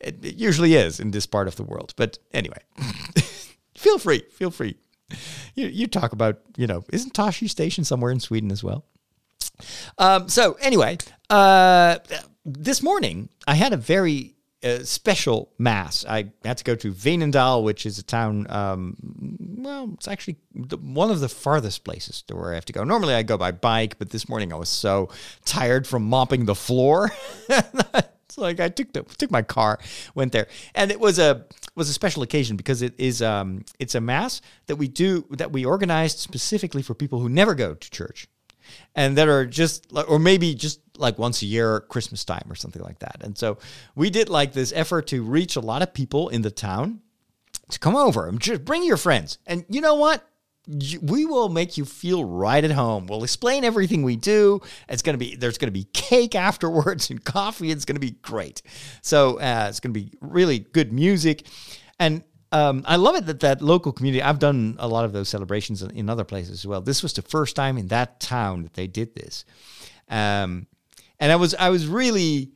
[0.00, 2.62] It, it usually is in this part of the world, but anyway,
[3.76, 4.76] feel free, feel free
[5.54, 8.84] you, you talk about, you know, isn't Tosche Station somewhere in Sweden as well?
[9.98, 11.98] Um, so anyway, uh,
[12.44, 16.04] this morning I had a very uh, special mass.
[16.06, 18.46] I had to go to Veenendaal, which is a town.
[18.50, 18.96] Um,
[19.58, 22.84] well, it's actually the, one of the farthest places to where I have to go.
[22.84, 25.08] Normally I go by bike, but this morning I was so
[25.44, 27.10] tired from mopping the floor.
[28.30, 29.80] It's like I took the took my car,
[30.14, 30.46] went there,
[30.76, 34.40] and it was a was a special occasion because it is um it's a mass
[34.66, 38.28] that we do that we organized specifically for people who never go to church,
[38.94, 42.82] and that are just or maybe just like once a year Christmas time or something
[42.82, 43.18] like that.
[43.22, 43.58] And so
[43.94, 47.00] we did like this effort to reach a lot of people in the town
[47.70, 49.38] to come over and just bring your friends.
[49.46, 50.24] And you know what?
[51.02, 53.06] We will make you feel right at home.
[53.06, 54.60] We'll explain everything we do.
[54.88, 57.70] It's gonna be there's gonna be cake afterwards and coffee.
[57.70, 58.62] It's gonna be great.
[59.02, 61.46] So uh, it's gonna be really good music,
[61.98, 64.22] and um, I love it that that local community.
[64.22, 66.80] I've done a lot of those celebrations in, in other places as well.
[66.80, 69.44] This was the first time in that town that they did this,
[70.08, 70.66] um,
[71.20, 72.52] and I was I was really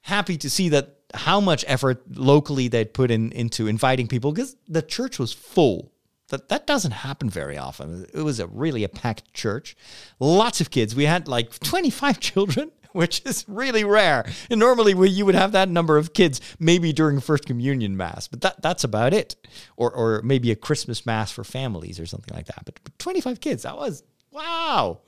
[0.00, 4.56] happy to see that how much effort locally they'd put in into inviting people because
[4.66, 5.92] the church was full.
[6.28, 8.06] That that doesn't happen very often.
[8.12, 9.76] It was a really a packed church,
[10.18, 10.96] lots of kids.
[10.96, 14.28] We had like twenty five children, which is really rare.
[14.50, 18.26] And normally we, you would have that number of kids maybe during first communion mass,
[18.26, 19.36] but that that's about it,
[19.76, 22.62] or or maybe a Christmas mass for families or something like that.
[22.64, 24.02] But, but twenty five kids, that was
[24.32, 25.02] wow.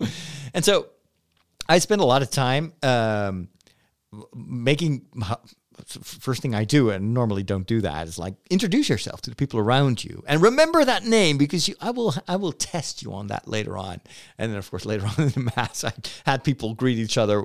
[0.55, 0.89] And so
[1.69, 3.49] I spend a lot of time um,
[4.35, 5.07] making
[5.87, 9.37] first thing I do, and normally don't do that, is like introduce yourself to the
[9.37, 13.13] people around you and remember that name because you, I will I will test you
[13.13, 14.01] on that later on.
[14.39, 15.93] And then of course later on in the mass, I
[16.27, 17.45] had people greet each other.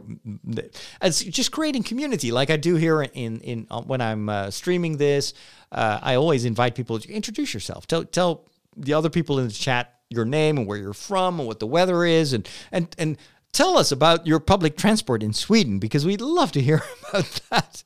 [1.01, 4.97] It's just creating community, like I do here in in uh, when I'm uh, streaming
[4.97, 5.33] this.
[5.71, 7.87] Uh, I always invite people to introduce yourself.
[7.87, 11.47] Tell tell the other people in the chat your name and where you're from and
[11.47, 13.17] what the weather is and and and
[13.53, 17.83] tell us about your public transport in Sweden because we'd love to hear about that.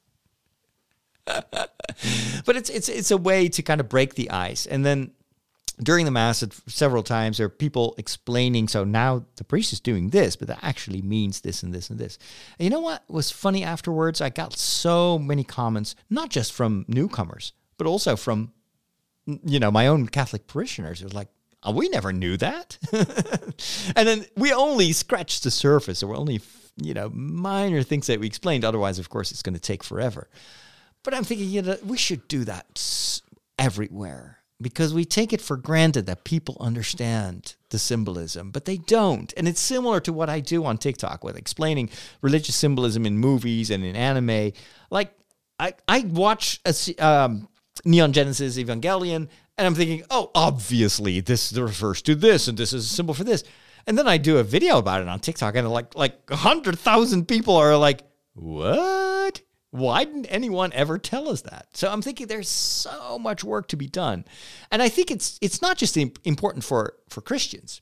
[2.46, 4.66] but it's it's it's a way to kind of break the ice.
[4.66, 5.12] And then
[5.84, 10.10] during the mass several times there are people explaining so now the priest is doing
[10.10, 12.18] this but that actually means this and this and this.
[12.58, 14.22] And you know what was funny afterwards?
[14.22, 18.54] I got so many comments not just from newcomers but also from
[19.44, 21.02] you know my own catholic parishioners.
[21.02, 21.30] It was like
[21.74, 22.78] we never knew that
[23.96, 26.40] and then we only scratched the surface there were only
[26.78, 30.30] you know minor things that we explained otherwise of course it's going to take forever
[31.08, 33.22] but I'm thinking, you know, we should do that
[33.58, 39.34] everywhere because we take it for granted that people understand the symbolism, but they don't.
[39.38, 41.92] And it's similar to what I do on TikTok with explaining
[42.22, 44.52] religious symbolism in movies and in anime.
[44.90, 45.14] Like,
[45.58, 47.48] I, I watch a, um,
[47.86, 52.86] Neon Genesis Evangelion, and I'm thinking, oh, obviously this refers to this, and this is
[52.86, 53.44] a symbol for this.
[53.88, 57.28] And then I do a video about it on TikTok, and like like hundred thousand
[57.28, 58.02] people are like,
[58.34, 59.42] "What?
[59.72, 63.78] Why didn't anyone ever tell us that?" So I'm thinking there's so much work to
[63.78, 64.26] be done,
[64.72, 67.82] and I think it's it's not just important for for Christians,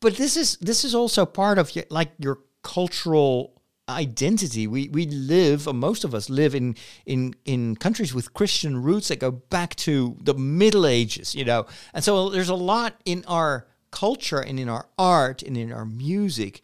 [0.00, 3.51] but this is this is also part of like your cultural
[3.88, 4.66] identity.
[4.66, 9.08] We we live, or most of us live in in in countries with Christian roots
[9.08, 13.24] that go back to the Middle Ages, you know, and so there's a lot in
[13.26, 16.62] our culture and in our art and in our music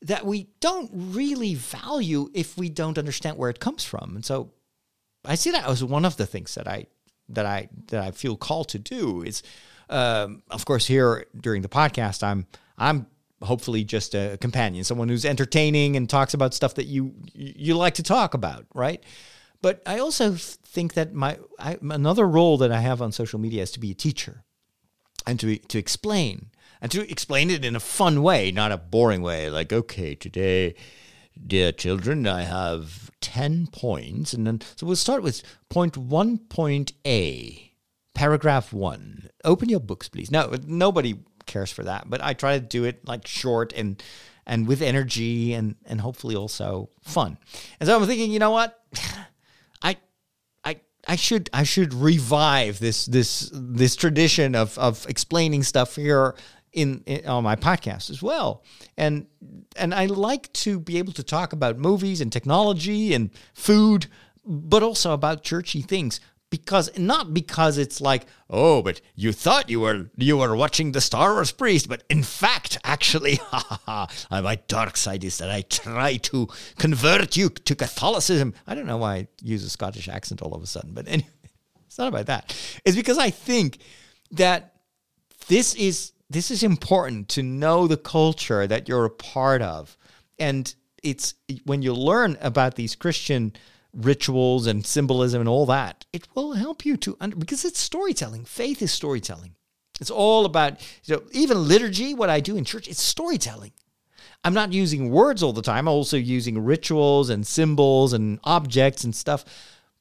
[0.00, 4.16] that we don't really value if we don't understand where it comes from.
[4.16, 4.52] And so
[5.24, 6.86] I see that as one of the things that I
[7.28, 9.42] that I that I feel called to do is
[9.88, 13.06] um, of course here during the podcast I'm I'm
[13.42, 17.94] hopefully just a companion, someone who's entertaining and talks about stuff that you you like
[17.94, 19.02] to talk about, right?
[19.60, 23.62] But I also think that my I, another role that I have on social media
[23.62, 24.44] is to be a teacher
[25.26, 26.50] and to to explain
[26.80, 29.48] and to explain it in a fun way, not a boring way.
[29.48, 30.74] Like, okay, today,
[31.46, 36.92] dear children, I have ten points, and then so we'll start with point one, point
[37.06, 37.72] A,
[38.14, 39.30] paragraph one.
[39.44, 40.30] Open your books, please.
[40.30, 41.14] No, nobody
[41.46, 44.02] cares for that, but I try to do it like short and
[44.46, 47.38] and with energy and and hopefully also fun.
[47.80, 48.78] And so I'm thinking, you know what?
[49.82, 49.96] I
[50.64, 56.34] I I should I should revive this this this tradition of of explaining stuff here
[56.72, 58.64] in, in, on my podcast as well.
[58.96, 59.26] And
[59.76, 64.06] and I like to be able to talk about movies and technology and food,
[64.44, 66.20] but also about churchy things
[66.52, 71.00] because not because it's like oh but you thought you were you were watching the
[71.00, 73.40] star wars priest but in fact actually
[74.30, 76.46] my dark side is that i try to
[76.78, 78.52] convert you to catholicism.
[78.66, 81.28] I don't know why i use a scottish accent all of a sudden but anyway
[81.86, 82.54] it's not about that.
[82.84, 83.78] It's because i think
[84.30, 84.74] that
[85.48, 89.96] this is this is important to know the culture that you're a part of.
[90.38, 91.34] And it's
[91.64, 93.52] when you learn about these christian
[93.92, 98.44] rituals and symbolism and all that, it will help you to under, because it's storytelling.
[98.44, 99.54] Faith is storytelling.
[100.00, 102.14] It's all about you know, even liturgy.
[102.14, 103.72] What I do in church, it's storytelling.
[104.44, 105.86] I'm not using words all the time.
[105.86, 109.44] I'm also using rituals and symbols and objects and stuff.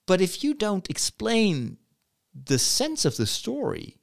[0.08, 1.78] But if you don't explain
[2.34, 3.98] the sense of the story,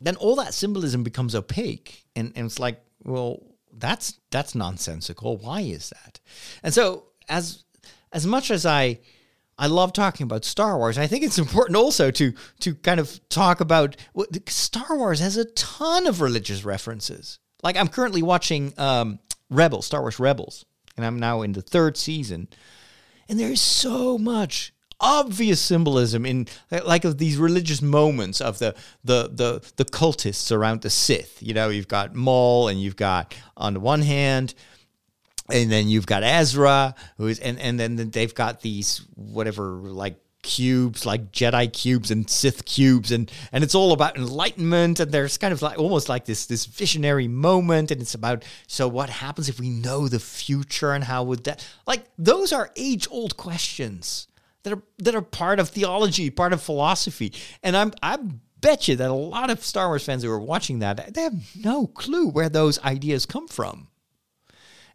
[0.00, 3.40] then all that symbolism becomes opaque, and, and it's like, well,
[3.72, 5.38] that's that's nonsensical.
[5.38, 6.20] Why is that?
[6.62, 7.64] And so as
[8.16, 8.98] as much as I
[9.58, 10.98] I love talking about Star Wars.
[10.98, 13.96] I think it's important also to to kind of talk about
[14.48, 17.38] Star Wars has a ton of religious references.
[17.62, 19.18] Like I'm currently watching um,
[19.50, 20.64] Rebels, Star Wars Rebels,
[20.96, 22.48] and I'm now in the third season,
[23.28, 28.74] and there is so much obvious symbolism in like of these religious moments of the
[29.04, 31.42] the the the cultists around the Sith.
[31.42, 34.54] You know, you've got Maul, and you've got on the one hand
[35.50, 40.16] and then you've got Ezra, who is, and and then they've got these whatever like
[40.42, 45.36] cubes, like Jedi cubes and Sith cubes, and and it's all about enlightenment, and there's
[45.38, 49.48] kind of like almost like this this visionary moment, and it's about so what happens
[49.48, 54.28] if we know the future, and how would that like those are age old questions
[54.62, 57.32] that are that are part of theology, part of philosophy,
[57.62, 58.18] and I'm I
[58.60, 61.34] bet you that a lot of Star Wars fans who are watching that they have
[61.56, 63.88] no clue where those ideas come from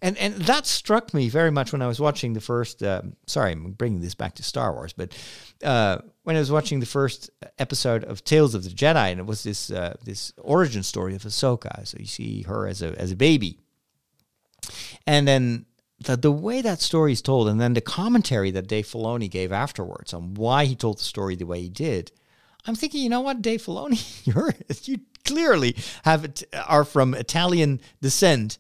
[0.02, 2.82] and and that struck me very much when I was watching the first.
[2.82, 5.16] Uh, sorry, I'm bringing this back to Star Wars, but
[5.64, 9.26] uh, when I was watching the first episode of Tales of the Jedi, and it
[9.26, 11.86] was this uh, this origin story of Ahsoka.
[11.88, 13.60] So you see her as a as a baby,
[15.06, 15.66] and then
[16.00, 19.52] the, the way that story is told, and then the commentary that Dave Filoni gave
[19.52, 22.12] afterwards on why he told the story the way he did.
[22.66, 24.26] I'm thinking, you know what, Dave Filoni,
[24.88, 26.32] you clearly have
[26.68, 28.58] are from Italian descent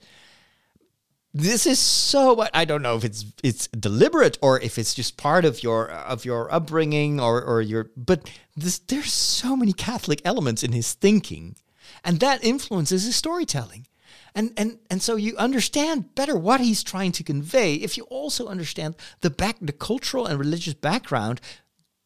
[1.33, 5.45] this is so i don't know if it's it's deliberate or if it's just part
[5.45, 10.61] of your of your upbringing or or your but this there's so many catholic elements
[10.61, 11.55] in his thinking
[12.03, 13.87] and that influences his storytelling.
[14.33, 18.47] And and and so you understand better what he's trying to convey if you also
[18.47, 21.41] understand the back the cultural and religious background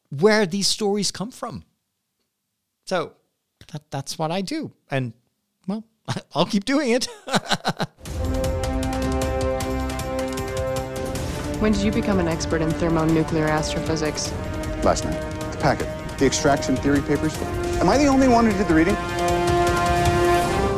[0.09, 1.63] where these stories come from.
[2.85, 3.13] So
[3.71, 4.71] that, that's what i do.
[4.89, 5.13] And
[5.67, 5.83] well
[6.33, 7.07] i'll keep doing it
[11.59, 14.31] When did you become an expert in thermonuclear astrophysics?
[14.83, 15.19] Last night.
[15.51, 15.87] The packet.
[16.17, 17.37] The extraction theory papers.
[17.79, 18.95] Am I the only one who did the reading?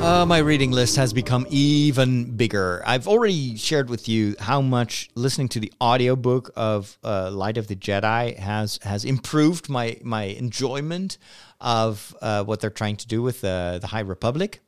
[0.07, 2.83] Uh, my reading list has become even bigger.
[2.85, 7.67] I've already shared with you how much listening to the audiobook of uh, Light of
[7.67, 11.17] the Jedi has has improved my my enjoyment
[11.59, 14.61] of uh, what they're trying to do with the the High Republic.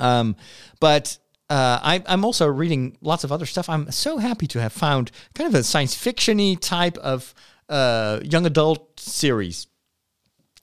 [0.00, 0.36] Um,
[0.80, 1.18] but
[1.50, 3.68] uh, I, am also reading lots of other stuff.
[3.68, 7.32] I'm so happy to have found kind of a science fictiony type of
[7.68, 9.66] uh, young adult series.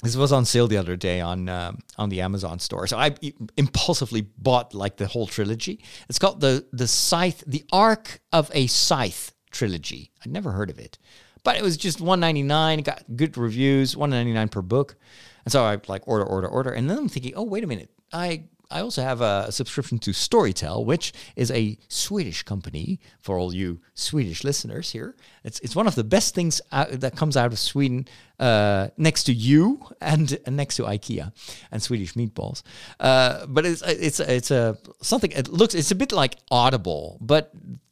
[0.03, 3.15] This was on sale the other day on uh, on the Amazon store, so I
[3.57, 5.83] impulsively bought like the whole trilogy.
[6.07, 10.11] It's called the the Scythe, the Arc of a Scythe trilogy.
[10.23, 10.99] I'd never heard of it,
[11.43, 12.83] but it was just 1.99.
[12.83, 14.97] Got good reviews, 1.99 per book,
[15.45, 17.89] and so I like order, order, order, and then I'm thinking, oh wait a minute,
[18.13, 23.53] I I also have a subscription to Storytel, which is a Swedish company for all
[23.53, 25.15] you Swedish listeners here.
[25.43, 28.07] It's it's one of the best things out, that comes out of Sweden,
[28.39, 31.31] uh, next to you and, and next to IKEA
[31.71, 32.63] and Swedish meatballs.
[32.99, 35.31] Uh, but it's it's it's a something.
[35.31, 37.51] It looks it's a bit like Audible, but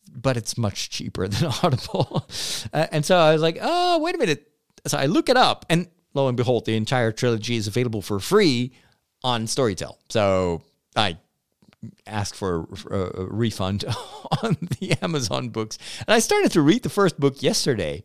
[0.09, 2.27] but it's much cheaper than Audible.
[2.73, 4.49] uh, and so I was like, oh wait a minute.
[4.85, 8.19] So I look it up, and lo and behold, the entire trilogy is available for
[8.19, 8.73] free
[9.23, 9.97] on Storytel.
[10.09, 10.61] So
[10.95, 11.17] I
[12.07, 13.85] asked for a, refund
[14.43, 15.77] on the Amazon books.
[15.99, 18.03] And I started to read the first book yesterday.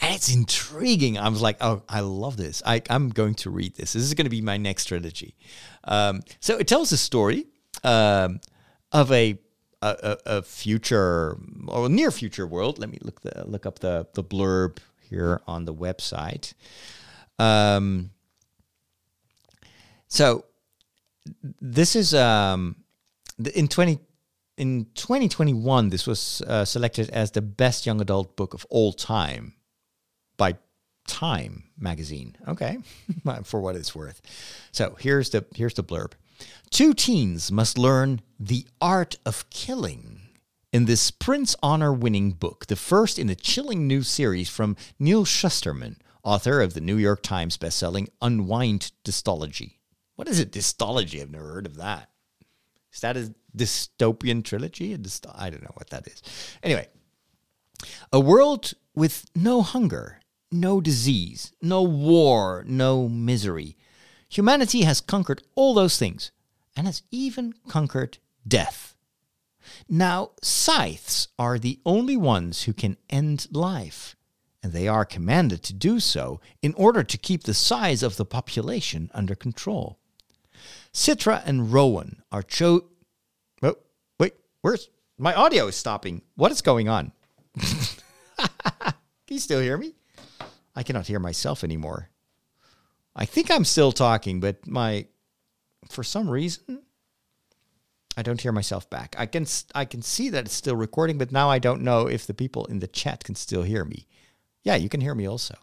[0.00, 1.18] And it's intriguing.
[1.18, 2.62] I was like, oh, I love this.
[2.64, 3.94] I, am going to read this.
[3.94, 5.34] This is going to be my next trilogy.
[5.84, 7.46] Um, so it tells a story
[7.82, 8.40] um,
[8.92, 9.38] of a,
[9.82, 12.78] a, a future or near future world.
[12.78, 16.54] Let me look the look up the the blurb here on the website.
[17.38, 18.10] Um,
[20.08, 20.44] so
[21.60, 22.76] this is um,
[23.54, 23.98] in twenty
[24.56, 25.90] in twenty twenty one.
[25.90, 29.54] This was uh, selected as the best young adult book of all time
[30.36, 30.56] by
[31.06, 32.36] Time magazine.
[32.48, 32.78] Okay,
[33.44, 34.20] for what it's worth.
[34.72, 36.12] So here's the here's the blurb.
[36.70, 40.20] Two teens must learn the art of killing
[40.72, 45.24] in this Printz Honor winning book, the first in a chilling new series from Neal
[45.24, 49.76] Shusterman, author of the New York Times bestselling Unwind Dystology.
[50.16, 50.50] What is it?
[50.50, 51.20] Dystology.
[51.20, 52.10] I've never heard of that.
[52.92, 54.92] Is that a dystopian trilogy?
[54.94, 56.22] A dyst- I don't know what that is.
[56.62, 56.88] Anyway,
[58.12, 63.76] a world with no hunger, no disease, no war, no misery.
[64.30, 66.32] Humanity has conquered all those things
[66.74, 68.94] and has even conquered death.
[69.88, 74.16] Now, scythes are the only ones who can end life,
[74.62, 78.24] and they are commanded to do so in order to keep the size of the
[78.24, 79.98] population under control.
[80.96, 82.86] Citra and Rowan are cho.
[83.62, 83.76] Oh,
[84.18, 84.32] wait,
[84.62, 84.88] where's
[85.18, 86.22] my audio is stopping?
[86.36, 87.12] What is going on?
[87.58, 88.94] Can
[89.28, 89.94] you still hear me?
[90.74, 92.08] I cannot hear myself anymore.
[93.14, 95.06] I think I'm still talking, but my
[95.90, 96.82] for some reason
[98.16, 99.14] I don't hear myself back.
[99.18, 102.26] I can I can see that it's still recording, but now I don't know if
[102.26, 104.06] the people in the chat can still hear me.
[104.62, 105.56] Yeah, you can hear me also.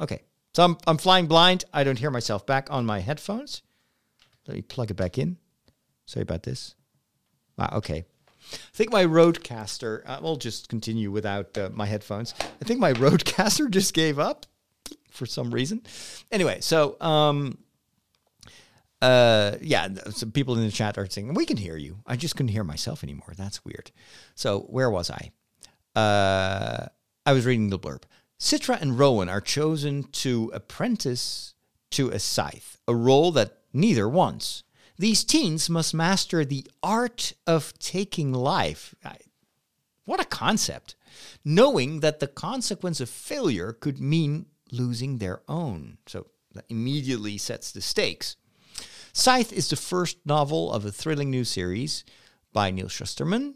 [0.00, 0.22] Okay.
[0.52, 1.64] So I'm I'm flying blind.
[1.72, 3.62] I don't hear myself back on my headphones.
[4.50, 5.36] Let me plug it back in.
[6.06, 6.74] Sorry about this.
[7.56, 8.04] Ah, okay.
[8.52, 12.34] I think my Rodecaster, uh, will just continue without uh, my headphones.
[12.40, 14.46] I think my Rodecaster just gave up
[15.12, 15.82] for some reason.
[16.32, 17.58] Anyway, so um,
[19.00, 21.98] uh, yeah, some people in the chat are saying, we can hear you.
[22.04, 23.34] I just couldn't hear myself anymore.
[23.36, 23.92] That's weird.
[24.34, 25.30] So where was I?
[25.94, 26.86] Uh,
[27.24, 28.02] I was reading the blurb.
[28.40, 31.54] Citra and Rowan are chosen to apprentice
[31.92, 34.62] to a scythe, a role that neither wants.
[34.98, 38.94] These teens must master the art of taking life.
[40.04, 40.94] What a concept.
[41.44, 45.98] Knowing that the consequence of failure could mean losing their own.
[46.06, 48.36] So that immediately sets the stakes.
[49.12, 52.04] Scythe is the first novel of a thrilling new series
[52.52, 53.54] by Neal Shusterman,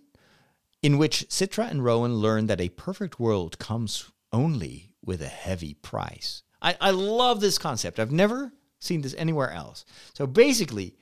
[0.83, 5.75] in which Citra and Rowan learn that a perfect world comes only with a heavy
[5.75, 6.43] price.
[6.61, 7.99] I, I love this concept.
[7.99, 8.53] I've never
[8.85, 9.85] seen this anywhere else.
[10.15, 10.97] So basically,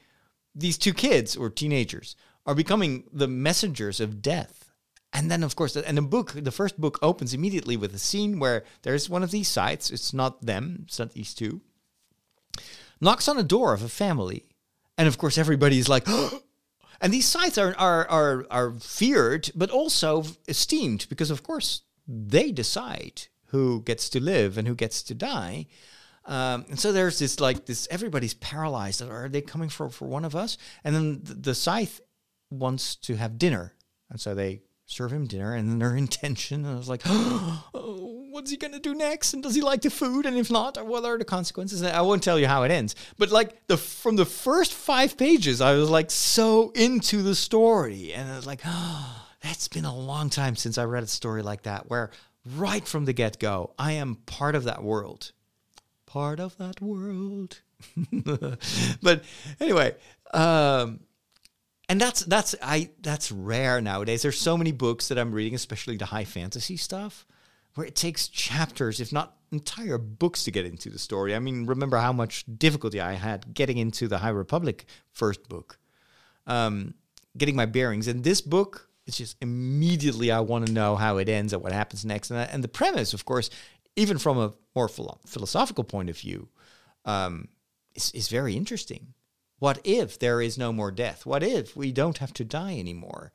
[0.55, 2.17] these two kids or teenagers
[2.47, 4.73] are becoming the messengers of death.
[5.13, 8.39] And then, of course, and the book, the first book opens immediately with a scene
[8.39, 9.91] where there's one of these scythes.
[9.91, 11.61] It's not them, it's not these two.
[13.01, 14.47] Knocks on a door of a family.
[14.97, 16.07] And of course, everybody's like,
[17.01, 22.51] and these scythes are, are, are, are feared, but also esteemed because, of course, they
[22.51, 25.67] decide who gets to live and who gets to die.
[26.25, 29.03] Um, and so there's this like this everybody's paralyzed.
[29.03, 30.57] Are they coming for, for one of us?
[30.85, 32.01] And then the, the scythe
[32.51, 33.75] wants to have dinner.
[34.11, 36.65] And so they serve him dinner and then their intention.
[36.65, 39.35] And I was like, oh, what's he to do next?
[39.35, 40.27] And does he like the food?
[40.27, 41.81] And if not, what are the consequences?
[41.81, 42.95] And I won't tell you how it ends.
[43.19, 48.13] But like the from the first five pages, I was like so into the story.
[48.13, 51.43] And I was like, oh, that's been a long time since I read a story
[51.43, 52.11] like that where
[52.57, 55.33] right from the get go, I am part of that world
[56.13, 57.63] part of that world.
[59.03, 59.25] but
[59.59, 59.95] anyway,
[60.35, 61.01] um,
[61.89, 64.21] and that's that's I that's rare nowadays.
[64.21, 67.27] There's so many books that I'm reading, especially the high fantasy stuff,
[67.75, 71.35] where it takes chapters, if not entire books, to get into the story.
[71.35, 75.79] I mean, remember how much difficulty I had getting into the High Republic first book,
[76.47, 76.93] um,
[77.39, 78.07] getting my bearings.
[78.07, 81.73] And this book, it's just immediately I want to know how it ends and what
[81.73, 82.31] happens next.
[82.31, 83.49] And, and the premise, of course,
[83.97, 86.49] even from a more philosophical point of view,
[87.05, 87.49] um,
[87.95, 89.15] is, is very interesting.
[89.59, 91.25] What if there is no more death?
[91.25, 93.33] What if we don't have to die anymore?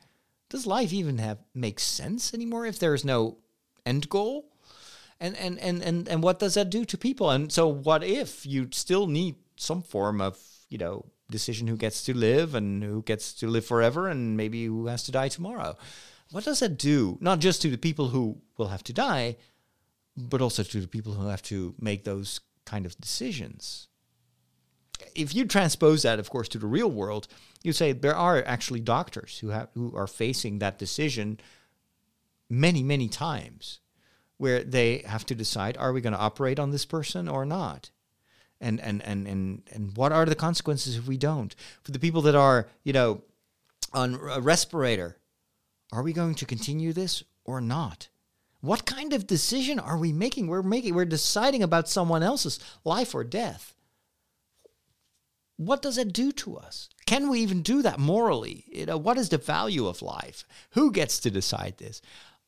[0.49, 3.37] Does life even have make sense anymore if there is no
[3.85, 4.51] end goal?
[5.19, 7.31] And and and and and what does that do to people?
[7.31, 10.37] And so what if you still need some form of,
[10.69, 14.65] you know, decision who gets to live and who gets to live forever and maybe
[14.65, 15.75] who has to die tomorrow?
[16.31, 17.17] What does that do?
[17.21, 19.37] Not just to the people who will have to die,
[20.17, 23.87] but also to the people who have to make those kind of decisions.
[25.15, 27.27] If you transpose that, of course, to the real world,
[27.63, 31.39] you say there are actually doctors who have who are facing that decision
[32.49, 33.79] many, many times,
[34.37, 37.91] where they have to decide: Are we going to operate on this person or not?
[38.59, 41.55] And and and and and what are the consequences if we don't?
[41.83, 43.21] For the people that are, you know,
[43.93, 45.17] on a respirator,
[45.91, 48.09] are we going to continue this or not?
[48.61, 50.47] What kind of decision are we making?
[50.47, 53.75] We're making we're deciding about someone else's life or death.
[55.57, 56.89] What does it do to us?
[57.05, 58.65] Can we even do that morally?
[58.67, 60.45] You know, what is the value of life?
[60.71, 62.01] Who gets to decide this?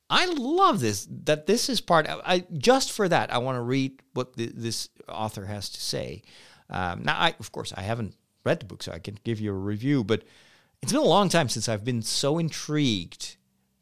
[0.09, 2.07] I love this that this is part.
[2.09, 6.23] I just for that I want to read what the, this author has to say.
[6.69, 9.51] Um, now, I, of course, I haven't read the book, so I can give you
[9.51, 10.03] a review.
[10.03, 10.23] But
[10.81, 13.37] it's been a long time since I've been so intrigued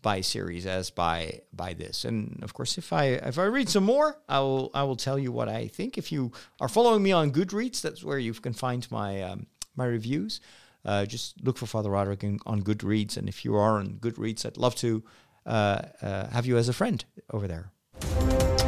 [0.07, 2.05] by series as by by this.
[2.05, 5.19] And of course, if I if I read some more, I will I will tell
[5.19, 5.97] you what I think.
[5.97, 6.31] If you
[6.61, 10.39] are following me on Goodreads, that's where you can find my um, my reviews.
[10.85, 14.55] Uh, just look for Father Roderick on Goodreads, and if you are on Goodreads, I'd
[14.55, 15.03] love to
[15.45, 17.03] uh, uh, have you as a friend
[17.33, 17.65] over there.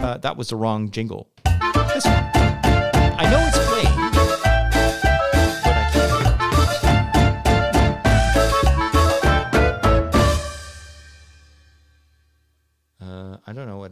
[0.03, 1.29] Uh, that was the wrong jingle.
[3.21, 3.58] I know it's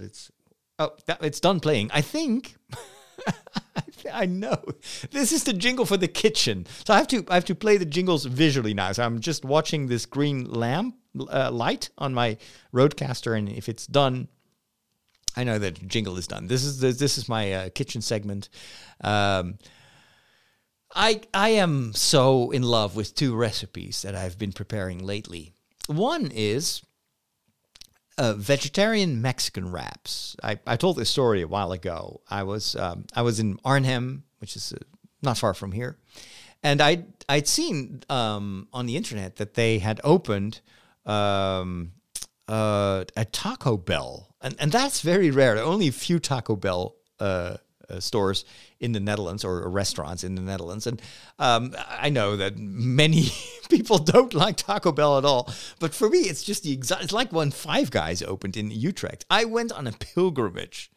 [0.08, 0.32] it's.
[0.80, 1.90] Oh, that, it's done playing.
[1.94, 2.56] I think.
[4.14, 4.64] I know
[5.12, 7.78] this is the jingle for the kitchen, so I have to I have to play
[7.78, 8.92] the jingles visually now.
[8.92, 12.38] So I'm just watching this green lamp uh, light on my
[12.74, 14.28] Rodecaster, and if it's done,
[15.36, 16.48] I know that jingle is done.
[16.48, 18.50] This is the, this is my uh, kitchen segment.
[19.02, 19.58] Um,
[20.96, 25.54] I I am so in love with two recipes that I've been preparing lately.
[25.88, 26.82] One is
[28.18, 30.36] uh, vegetarian Mexican wraps.
[30.44, 32.22] I, I told this story a while ago.
[32.30, 34.78] I was um, I was in Arnhem, which is uh,
[35.22, 35.98] not far from here,
[36.64, 40.62] and I I'd, I'd seen um, on the internet that they had opened
[41.06, 41.94] um,
[42.48, 45.58] uh, a Taco Bell, and and that's very rare.
[45.58, 46.96] Only a few Taco Bell.
[47.20, 47.58] Uh,
[47.90, 48.46] uh, stores
[48.80, 50.88] in the Netherlands or restaurants in the Netherlands.
[50.88, 51.02] And
[51.40, 53.30] um, I know that many
[53.70, 57.04] people don't like Taco Bell at all, but for me, it's just the exact.
[57.04, 59.26] It's like when Five Guys opened in Utrecht.
[59.30, 60.92] I went on a pilgrimage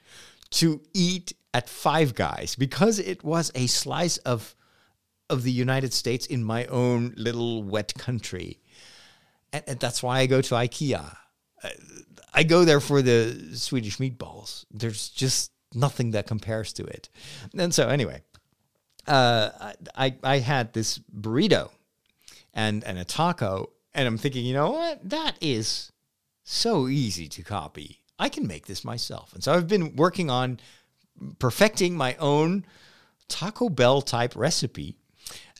[0.51, 4.55] to eat at Five Guys because it was a slice of
[5.29, 8.59] of the United States in my own little wet country,
[9.53, 11.17] and, and that's why I go to IKEA.
[12.33, 14.65] I go there for the Swedish meatballs.
[14.71, 17.09] There's just nothing that compares to it.
[17.57, 18.23] And so anyway,
[19.07, 21.71] uh, I I had this burrito
[22.53, 25.09] and and a taco, and I'm thinking, you know what?
[25.09, 25.93] That is
[26.45, 28.01] so easy to copy.
[28.19, 29.33] I can make this myself.
[29.33, 30.61] And so I've been working on
[31.39, 32.67] perfecting my own
[33.29, 34.97] Taco Bell type recipe.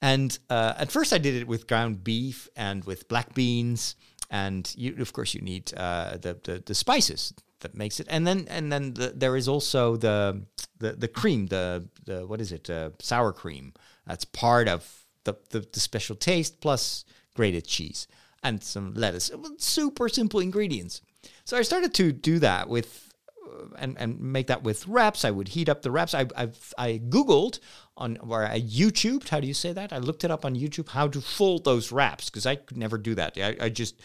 [0.03, 3.97] And uh, at first, I did it with ground beef and with black beans,
[4.31, 8.07] and you, of course, you need uh, the, the the spices that makes it.
[8.11, 10.43] And then and then the, there is also the
[10.79, 13.73] the the cream, the the what is it, uh, sour cream.
[14.07, 17.05] That's part of the, the the special taste plus
[17.35, 18.09] grated cheese
[18.43, 19.31] and some lettuce.
[19.59, 21.03] Super simple ingredients.
[21.45, 23.13] So I started to do that with
[23.47, 25.25] uh, and and make that with wraps.
[25.25, 26.15] I would heat up the wraps.
[26.15, 27.61] I I've, I googled
[27.97, 29.29] on where I YouTubed.
[29.29, 29.93] How do you say that?
[29.93, 32.97] I looked it up on YouTube how to fold those wraps because I could never
[32.97, 33.37] do that.
[33.37, 34.01] I, I just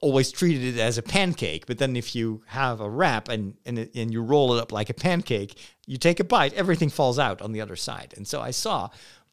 [0.00, 1.66] always treated it as a pancake.
[1.66, 4.90] But then if you have a wrap and and, and you roll it up like
[4.90, 8.14] a pancake, you take a bite, everything falls out on the other side.
[8.16, 8.90] And so I saw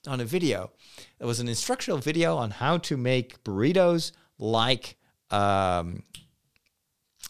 [0.08, 0.72] on a video,
[1.20, 4.98] it was an instructional video on how to make burritos like
[5.32, 6.04] um,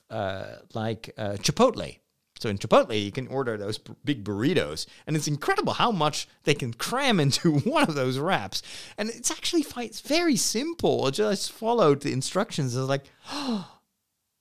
[0.10, 2.00] uh, like uh, Chipotle.
[2.44, 6.54] So in Chipotle, you can order those big burritos, and it's incredible how much they
[6.54, 8.62] can cram into one of those wraps.
[8.98, 11.06] And it's actually it's very simple.
[11.06, 12.76] I just followed the instructions.
[12.76, 13.80] I was like, oh,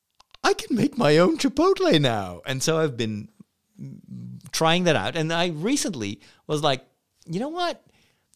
[0.43, 2.43] I can make my own Chipotle now.
[2.45, 3.29] And so I've been
[4.51, 5.15] trying that out.
[5.15, 6.85] And I recently was like,
[7.27, 7.85] you know what?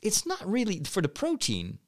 [0.01, 1.81] It's not really for the protein.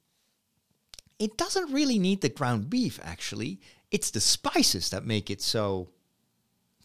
[1.17, 3.61] It doesn't really need the ground beef, actually.
[3.89, 5.91] It's the spices that make it so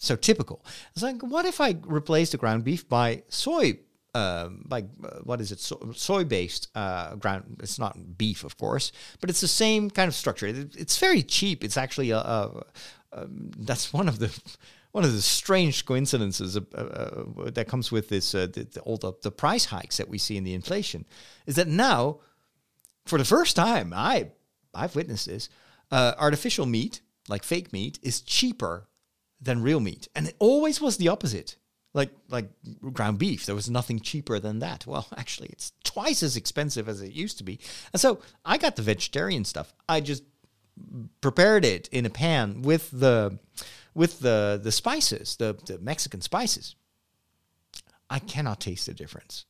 [0.07, 0.64] so typical.
[0.92, 3.78] It's like, what if I replace the ground beef by soy
[4.14, 8.57] um, like uh, what is it so, soy based uh, ground it's not beef of
[8.57, 12.18] course but it's the same kind of structure it, it's very cheap it's actually a,
[12.18, 12.64] a,
[13.12, 14.32] um, that's one of the
[14.92, 18.96] one of the strange coincidences uh, uh, that comes with this uh, the, the, all
[18.96, 21.05] the, the price hikes that we see in the inflation
[21.46, 22.20] is that now
[23.07, 24.30] for the first time I
[24.72, 25.48] I've witnessed this
[25.90, 28.86] uh, artificial meat like fake meat is cheaper
[29.45, 31.57] than real meat and it always was the opposite
[31.95, 32.51] like like
[32.92, 33.47] ground beef.
[33.47, 34.86] There was nothing cheaper than that.
[34.86, 37.59] Well, actually, it's twice as expensive as it used to be.
[37.92, 39.72] And so I got the vegetarian stuff.
[39.88, 40.24] I just
[41.20, 43.38] prepared it in a pan with the
[43.95, 46.74] with the the spices, the, the Mexican spices.
[48.11, 49.47] I cannot taste the difference.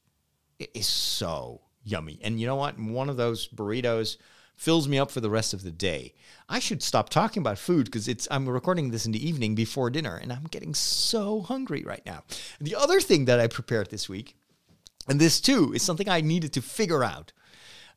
[0.59, 2.20] It is so yummy.
[2.22, 2.78] And you know what?
[2.78, 4.16] One of those burritos
[4.57, 6.14] fills me up for the rest of the day.
[6.48, 9.90] I should stop talking about food because it's I'm recording this in the evening before
[9.90, 12.24] dinner and I'm getting so hungry right now.
[12.61, 14.36] The other thing that I prepared this week,
[15.09, 17.32] and this too is something I needed to figure out.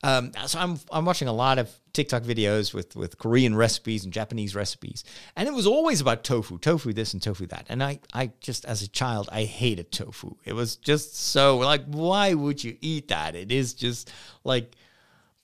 [0.04, 4.14] Um, so I'm I'm watching a lot of TikTok videos with with Korean recipes and
[4.14, 5.04] Japanese recipes,
[5.36, 7.66] and it was always about tofu, tofu this and tofu that.
[7.68, 10.36] And I I just as a child I hated tofu.
[10.46, 13.36] It was just so like why would you eat that?
[13.36, 14.12] It is just
[14.44, 14.76] like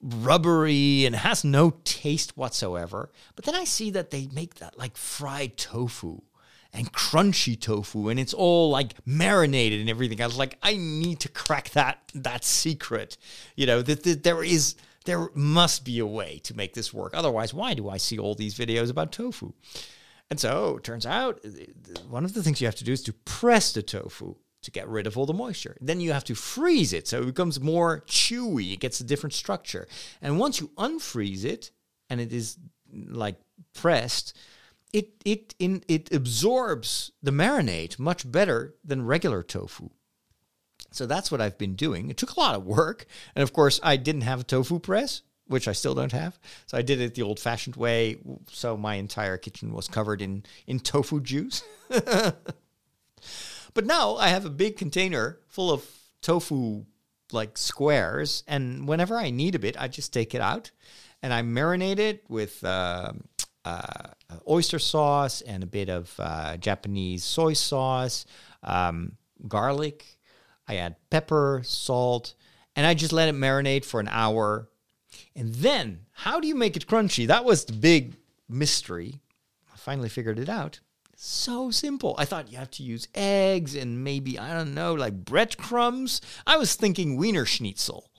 [0.03, 3.09] rubbery and has no taste whatsoever.
[3.35, 6.21] But then I see that they make that like fried tofu
[6.73, 10.21] and crunchy tofu and it's all like marinated and everything.
[10.21, 13.17] I was like, I need to crack that that secret.
[13.55, 14.75] You know, that, that there is
[15.05, 17.13] there must be a way to make this work.
[17.13, 19.53] Otherwise, why do I see all these videos about tofu?
[20.29, 21.45] And so turns out
[22.09, 24.87] one of the things you have to do is to press the tofu to get
[24.87, 25.77] rid of all the moisture.
[25.79, 29.33] Then you have to freeze it so it becomes more chewy, it gets a different
[29.33, 29.87] structure.
[30.21, 31.71] And once you unfreeze it
[32.09, 32.57] and it is
[32.91, 33.35] like
[33.73, 34.35] pressed,
[34.93, 39.89] it it in it absorbs the marinade much better than regular tofu.
[40.91, 42.09] So that's what I've been doing.
[42.09, 45.23] It took a lot of work, and of course, I didn't have a tofu press,
[45.47, 46.39] which I still don't have.
[46.67, 48.17] So I did it the old-fashioned way.
[48.51, 51.63] So my entire kitchen was covered in in tofu juice.
[53.73, 55.85] But now I have a big container full of
[56.21, 56.85] tofu
[57.31, 60.71] like squares, and whenever I need a bit, I just take it out
[61.23, 63.13] and I marinate it with uh,
[63.63, 64.09] uh,
[64.47, 68.25] oyster sauce and a bit of uh, Japanese soy sauce,
[68.61, 69.13] um,
[69.47, 70.05] garlic.
[70.67, 72.35] I add pepper, salt,
[72.75, 74.69] and I just let it marinate for an hour.
[75.35, 77.27] And then, how do you make it crunchy?
[77.27, 78.15] That was the big
[78.49, 79.21] mystery.
[79.73, 80.81] I finally figured it out.
[81.25, 82.15] So simple.
[82.17, 86.19] I thought you have to use eggs and maybe, I don't know, like breadcrumbs.
[86.45, 88.09] I was thinking Wiener Schnitzel.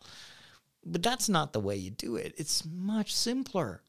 [0.86, 2.32] But that's not the way you do it.
[2.38, 3.82] It's much simpler.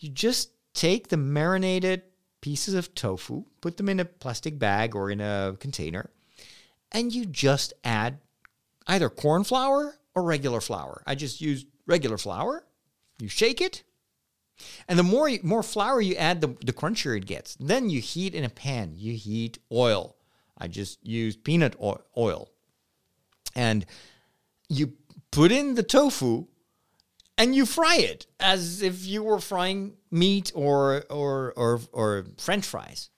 [0.00, 2.02] You just take the marinated
[2.40, 6.10] pieces of tofu, put them in a plastic bag or in a container,
[6.90, 8.18] and you just add
[8.88, 11.04] either corn flour or regular flour.
[11.06, 12.66] I just use regular flour.
[13.20, 13.84] You shake it,
[14.88, 17.56] and the more more flour you add, the, the crunchier it gets.
[17.56, 18.94] Then you heat in a pan.
[18.96, 20.16] You heat oil.
[20.58, 21.76] I just use peanut
[22.16, 22.50] oil.
[23.54, 23.86] And
[24.68, 24.94] you
[25.30, 26.46] put in the tofu
[27.38, 32.64] and you fry it as if you were frying meat or or or or french
[32.64, 33.10] fries.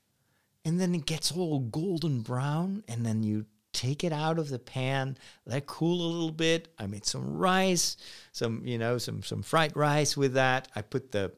[0.65, 3.47] And then it gets all golden brown and then you
[3.79, 5.17] take it out of the pan,
[5.47, 6.67] let cool a little bit.
[6.81, 7.97] I made some rice,
[8.33, 10.67] some you know some some fried rice with that.
[10.75, 11.33] I put the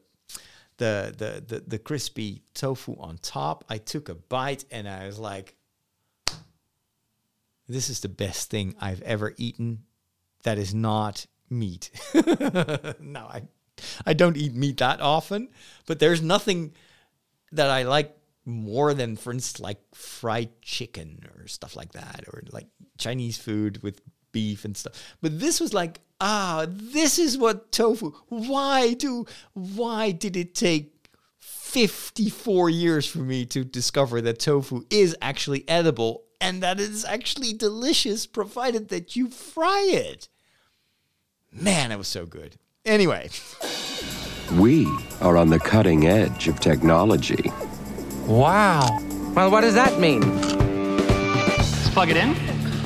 [0.77, 3.63] the the the, the crispy tofu on top.
[3.69, 5.55] I took a bite and I was like,
[7.67, 9.83] "This is the best thing I've ever eaten.
[10.41, 11.91] That is not meat."
[12.99, 13.43] no, I
[14.03, 15.49] I don't eat meat that often,
[15.85, 16.73] but there's nothing
[17.51, 22.43] that I like more than, for instance, like fried chicken or stuff like that, or
[22.51, 22.67] like
[22.97, 24.93] Chinese food with beef and stuff.
[25.21, 28.13] But this was like, ah, this is what tofu.
[28.29, 29.25] Why do?
[29.53, 36.23] Why did it take 54 years for me to discover that tofu is actually edible
[36.39, 40.27] and that it is actually delicious, provided that you fry it?
[41.51, 42.55] Man, it was so good.
[42.85, 43.29] Anyway.
[44.53, 44.85] We
[45.21, 47.51] are on the cutting edge of technology
[48.27, 48.99] Wow.
[49.35, 50.21] Well, what does that mean?
[50.41, 52.35] Let's plug it in.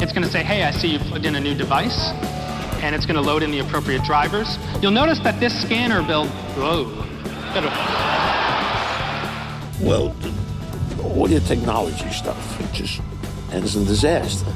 [0.02, 2.12] It's going to say, hey, I see you plugged in a new device.
[2.84, 4.58] And it's going to load in the appropriate drivers.
[4.82, 6.86] You'll notice that this scanner built, whoa.
[9.82, 10.16] Well,
[11.04, 13.02] all your technology stuff, it just
[13.52, 14.52] ends in disaster.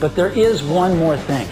[0.00, 1.46] But there is one more thing.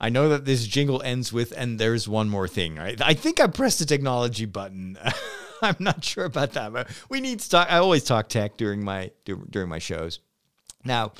[0.00, 3.00] I know that this jingle ends with, and there's one more thing, right?
[3.02, 4.96] I think I pressed the technology button.
[5.62, 7.70] I'm not sure about that, but we need to talk.
[7.70, 10.20] I always talk tech during my during my shows.
[10.84, 11.12] Now,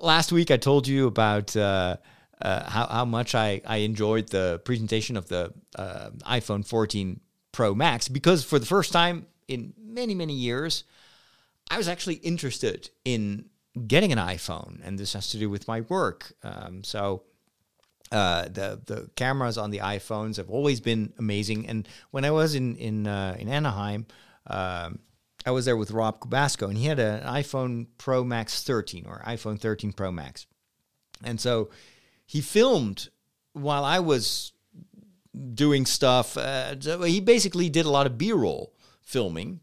[0.00, 1.96] last week I told you about uh,
[2.40, 7.20] uh, how how much I I enjoyed the presentation of the uh, iPhone 14
[7.52, 10.84] Pro Max because for the first time in many many years,
[11.70, 13.46] I was actually interested in
[13.86, 16.32] getting an iPhone, and this has to do with my work.
[16.42, 17.24] Um, so.
[18.12, 22.54] Uh, the the cameras on the iPhones have always been amazing, and when I was
[22.54, 24.06] in in uh, in Anaheim,
[24.46, 25.00] um,
[25.46, 29.22] I was there with Rob Kubasco, and he had an iPhone Pro Max 13 or
[29.26, 30.46] iPhone 13 Pro Max,
[31.24, 31.70] and so
[32.26, 33.08] he filmed
[33.52, 34.52] while I was
[35.54, 36.36] doing stuff.
[36.36, 39.60] Uh, he basically did a lot of B-roll filming,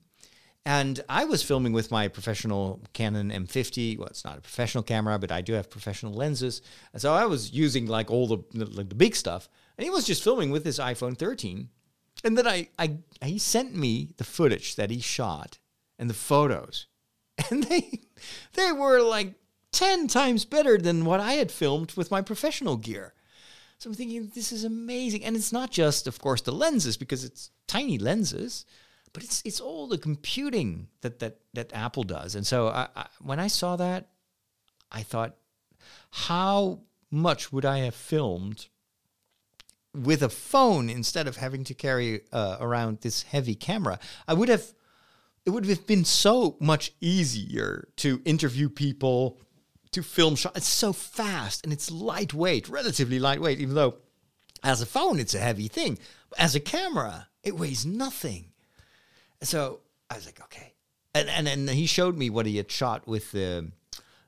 [0.65, 3.97] and I was filming with my professional Canon M50.
[3.97, 6.61] Well, it's not a professional camera, but I do have professional lenses.
[6.93, 9.49] And so I was using like all the like the big stuff.
[9.77, 11.69] And he was just filming with his iPhone 13.
[12.23, 15.57] And then I, I he sent me the footage that he shot
[15.97, 16.87] and the photos.
[17.49, 18.01] And they
[18.53, 19.33] they were like
[19.71, 23.13] 10 times better than what I had filmed with my professional gear.
[23.79, 25.23] So I'm thinking this is amazing.
[25.25, 28.63] And it's not just, of course, the lenses because it's tiny lenses
[29.13, 32.35] but it's it's all the computing that that that Apple does.
[32.35, 34.09] And so I, I, when I saw that,
[34.91, 35.35] I thought,
[36.11, 38.67] how much would I have filmed
[39.93, 43.99] with a phone instead of having to carry uh, around this heavy camera?
[44.27, 44.63] I would have.
[45.43, 49.39] It would have been so much easier to interview people,
[49.89, 50.57] to film shots.
[50.57, 53.95] It's so fast and it's lightweight, relatively lightweight, even though
[54.63, 55.97] as a phone it's a heavy thing.
[56.37, 58.50] As a camera, it weighs nothing.
[59.43, 59.79] So
[60.09, 60.73] I was like, okay.
[61.13, 63.71] And and then he showed me what he had shot with the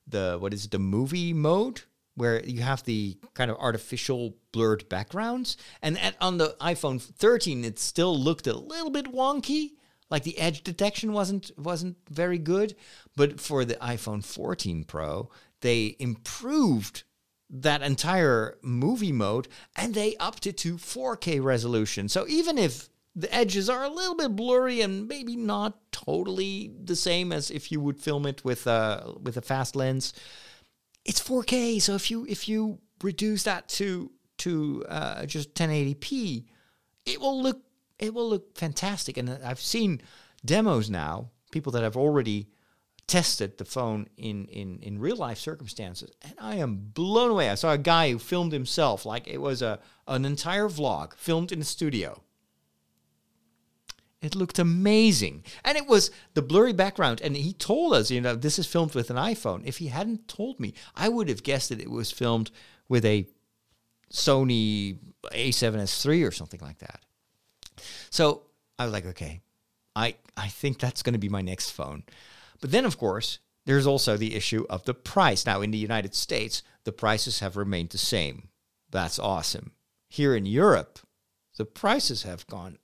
[0.08, 1.82] the what is it, the movie mode
[2.16, 5.58] where you have the kind of artificial blurred backgrounds.
[5.82, 9.72] And at, on the iPhone 13, it still looked a little bit wonky,
[10.10, 12.76] like the edge detection wasn't wasn't very good.
[13.16, 15.30] But for the iPhone 14 Pro,
[15.62, 17.04] they improved
[17.50, 22.10] that entire movie mode and they upped it to 4K resolution.
[22.10, 26.96] So even if the edges are a little bit blurry and maybe not totally the
[26.96, 30.14] same as if you would film it with a with a fast lens.
[31.06, 36.46] It's 4K, so if you if you reduce that to to uh, just 1080p,
[37.06, 37.62] it will look
[38.00, 39.18] it will look fantastic.
[39.18, 40.02] And I've seen
[40.44, 42.48] demos now, people that have already
[43.06, 47.52] tested the phone in in in real life circumstances, and I am blown away.
[47.52, 51.52] I saw a guy who filmed himself like it was a an entire vlog filmed
[51.52, 52.23] in a studio
[54.24, 55.44] it looked amazing.
[55.66, 57.22] And it was the blurry background.
[57.22, 59.64] And he told us, you know, this is filmed with an iPhone.
[59.66, 62.50] If he hadn't told me, I would have guessed that it was filmed
[62.88, 63.28] with a
[64.12, 64.98] Sony
[65.32, 67.02] A7S III or something like that.
[68.10, 68.44] So
[68.80, 69.42] I was like, okay,
[69.96, 72.04] I, I think that's going to be my next phone.
[72.62, 75.46] But then, of course, there's also the issue of the price.
[75.46, 78.50] Now, in the United States, the prices have remained the same.
[78.90, 79.72] That's awesome.
[80.08, 81.00] Here in Europe,
[81.58, 82.78] the prices have gone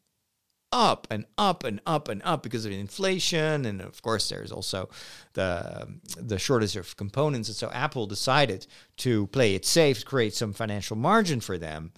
[0.71, 3.65] up and up and up and up because of inflation.
[3.65, 4.89] And of course there's also
[5.33, 7.49] the the shortage of components.
[7.49, 8.67] And so Apple decided
[8.97, 11.91] to play it safe create some financial margin for them.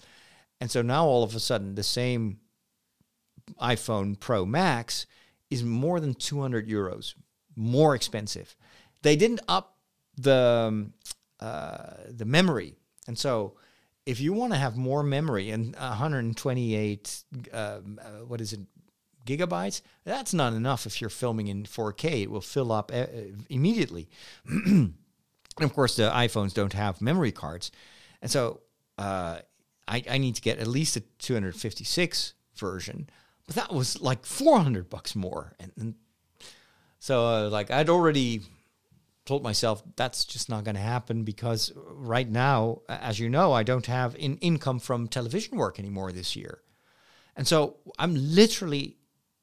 [0.60, 2.38] And so now all of a sudden the same
[3.60, 5.06] iPhone Pro Max
[5.50, 7.14] is more than 200 euros
[7.56, 8.56] more expensive.
[9.02, 9.76] They didn't up
[10.16, 10.92] the um,
[11.40, 12.76] uh, the memory.
[13.06, 13.56] And so
[14.06, 18.60] if you want to have more memory and 128 um, uh, what is it
[19.26, 22.90] gigabytes that's not enough if you're filming in 4k it will fill up
[23.48, 24.08] immediately.
[25.58, 27.70] And of course the iphones don't have memory cards.
[28.22, 28.62] And so
[28.96, 29.40] uh,
[29.86, 33.10] I, I need to get at least a 256 version
[33.46, 35.52] but that was like 400 bucks more.
[35.60, 35.94] And, and
[36.98, 38.42] so uh, like i'd already
[39.24, 43.62] told myself that's just not going to happen because right now, as you know, I
[43.62, 46.62] don't have in income from television work anymore this year.
[47.36, 48.96] And so I'm literally,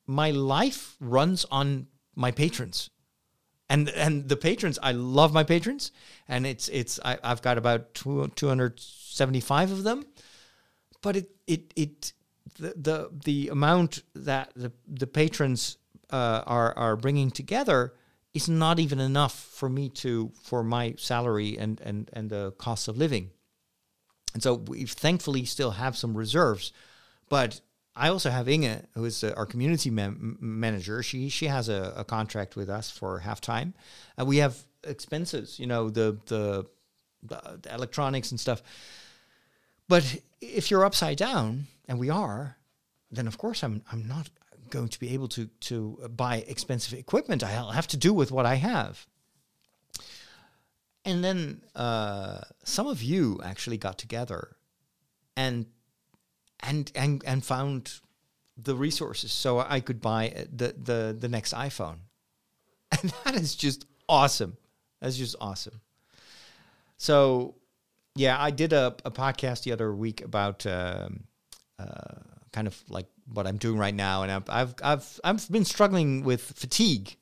[0.05, 2.89] my life runs on my patrons.
[3.69, 5.91] And, and the patrons, I love my patrons,
[6.27, 10.07] and it's it's I, have got about two, 275 of them,
[11.03, 12.13] but it it it
[12.57, 15.77] the the, the amount that the the patrons
[16.09, 17.93] uh, are are bringing together
[18.43, 22.87] is not even enough for me to for my salary and and and the cost
[22.87, 23.31] of living.
[24.33, 26.71] And so we thankfully still have some reserves,
[27.29, 27.61] but
[27.95, 31.03] I also have Inge, who is uh, our community manager.
[31.03, 33.73] She she has a, a, contract with us for half time.
[34.17, 36.65] and we have expenses, you know, the, the
[37.23, 38.61] the electronics and stuff.
[39.89, 42.57] But if you're upside down, and we are,
[43.11, 44.29] then of course I'm I'm not
[44.69, 47.43] going to be able to to buy expensive equipment.
[47.43, 49.05] I'll have to do with what I have.
[51.05, 54.57] And then uh, some of you actually got together
[55.35, 55.65] and
[56.59, 58.01] and and and found
[58.57, 61.99] the resources so I could buy the the the next iPhone.
[63.01, 64.57] And that is just awesome.
[64.99, 65.81] That's just awesome.
[66.97, 67.55] So,
[68.15, 71.23] yeah, I did a, a podcast the other week about um,
[71.77, 72.19] uh,
[72.51, 76.23] kind of like what I'm doing right now, and I've I've I've, I've been struggling
[76.23, 77.15] with fatigue,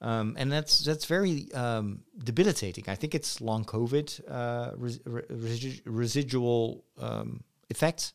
[0.00, 2.84] um, and that's that's very um, debilitating.
[2.88, 8.12] I think it's long COVID uh, res- res- residual um, effects.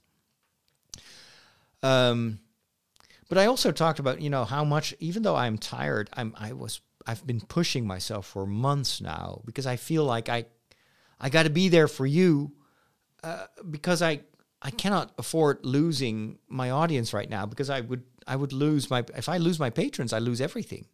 [1.84, 2.40] Um,
[3.30, 6.54] but I also talked about you know how much even though I'm tired, I'm I
[6.54, 10.46] was I've been pushing myself for months now because I feel like I
[11.20, 12.52] I got to be there for you
[13.24, 14.22] uh, because I
[14.66, 19.06] I cannot afford losing my audience right now because I would I would lose my
[19.16, 20.88] if I lose my patrons I lose everything.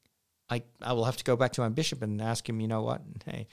[0.50, 2.82] I I will have to go back to my bishop and ask him, you know
[2.82, 3.02] what?
[3.26, 3.48] Hey,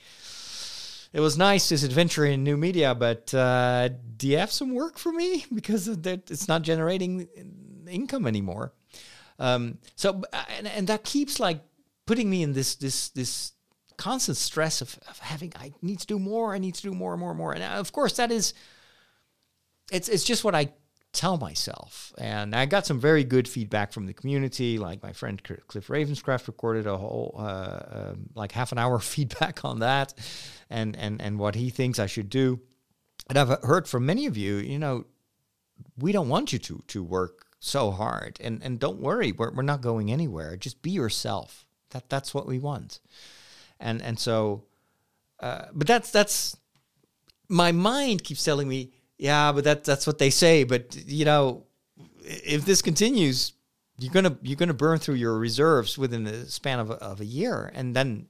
[1.12, 4.98] it was nice this adventure in new media, but uh, do you have some work
[4.98, 7.28] for me because it's not generating
[7.86, 8.72] income anymore?
[9.38, 10.24] Um, so
[10.56, 11.60] and, and that keeps like
[12.06, 13.52] putting me in this this this
[13.98, 17.12] constant stress of, of having I need to do more, I need to do more
[17.12, 17.52] and more and more.
[17.52, 18.52] And uh, of course that is
[19.90, 20.70] it's it's just what I
[21.12, 22.12] tell myself.
[22.18, 24.78] And I got some very good feedback from the community.
[24.78, 29.64] Like my friend Cliff Ravenscraft recorded a whole uh, um, like half an hour feedback
[29.64, 30.14] on that,
[30.70, 32.60] and and and what he thinks I should do.
[33.28, 35.04] And I've heard from many of you, you know,
[35.98, 39.62] we don't want you to to work so hard, and and don't worry, we're we're
[39.62, 40.56] not going anywhere.
[40.56, 41.66] Just be yourself.
[41.90, 43.00] That that's what we want,
[43.80, 44.64] and and so,
[45.40, 46.56] uh, but that's that's
[47.48, 50.64] my mind keeps telling me, yeah, but that that's what they say.
[50.64, 51.64] But you know,
[52.22, 53.52] if this continues,
[53.98, 57.24] you're gonna you're gonna burn through your reserves within the span of a, of a
[57.24, 58.26] year, and then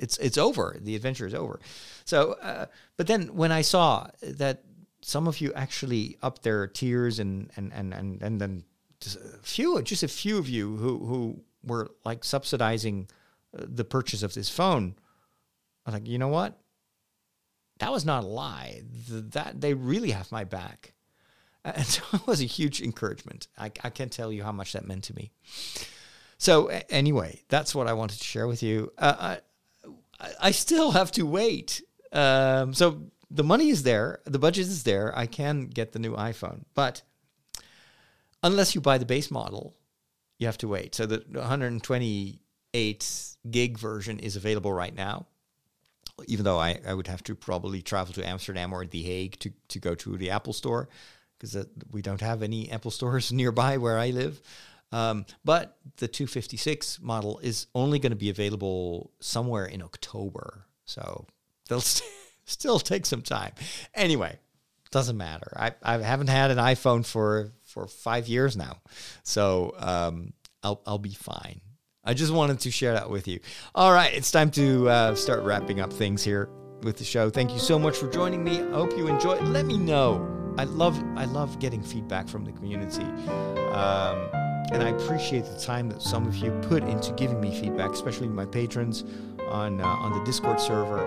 [0.00, 0.76] it's it's over.
[0.80, 1.60] The adventure is over.
[2.04, 4.62] So, uh, but then when I saw that
[5.02, 8.64] some of you actually up their tiers and and and and and then
[9.00, 13.08] just a few, just a few of you who who were like subsidizing
[13.56, 14.94] uh, the purchase of this phone.
[15.84, 16.58] I was like, you know what?
[17.78, 18.82] That was not a lie.
[19.08, 20.94] That they really have my back,
[21.64, 23.48] and so it was a huge encouragement.
[23.58, 25.32] I, I can't tell you how much that meant to me.
[26.38, 28.92] So anyway, that's what I wanted to share with you.
[28.98, 29.36] Uh,
[30.20, 31.82] I, I still have to wait.
[32.12, 35.16] Um, so the money is there, the budget is there.
[35.16, 37.02] I can get the new iPhone, but
[38.42, 39.74] unless you buy the base model,
[40.38, 40.94] you have to wait.
[40.94, 45.26] So the 128 gig version is available right now.
[46.26, 49.52] Even though I, I would have to probably travel to Amsterdam or The Hague to,
[49.68, 50.88] to go to the Apple store
[51.38, 54.40] because we don't have any Apple stores nearby where I live.
[54.92, 60.66] Um, but the 256 model is only going to be available somewhere in October.
[60.84, 61.26] So
[61.68, 62.10] they'll st-
[62.44, 63.52] still take some time.
[63.94, 64.38] Anyway,
[64.90, 65.52] doesn't matter.
[65.56, 68.78] I, I haven't had an iPhone for for five years now,
[69.24, 71.60] so um, I'll I'll be fine.
[72.06, 73.40] I just wanted to share that with you.
[73.74, 76.48] All right, it's time to uh, start wrapping up things here
[76.82, 77.28] with the show.
[77.30, 78.60] Thank you so much for joining me.
[78.60, 79.40] I hope you enjoy.
[79.40, 80.32] Let me know.
[80.56, 83.02] I love I love getting feedback from the community.
[83.72, 84.30] Um,
[84.72, 88.28] and I appreciate the time that some of you put into giving me feedback, especially
[88.28, 89.04] my patrons
[89.48, 91.00] on uh, on the Discord server.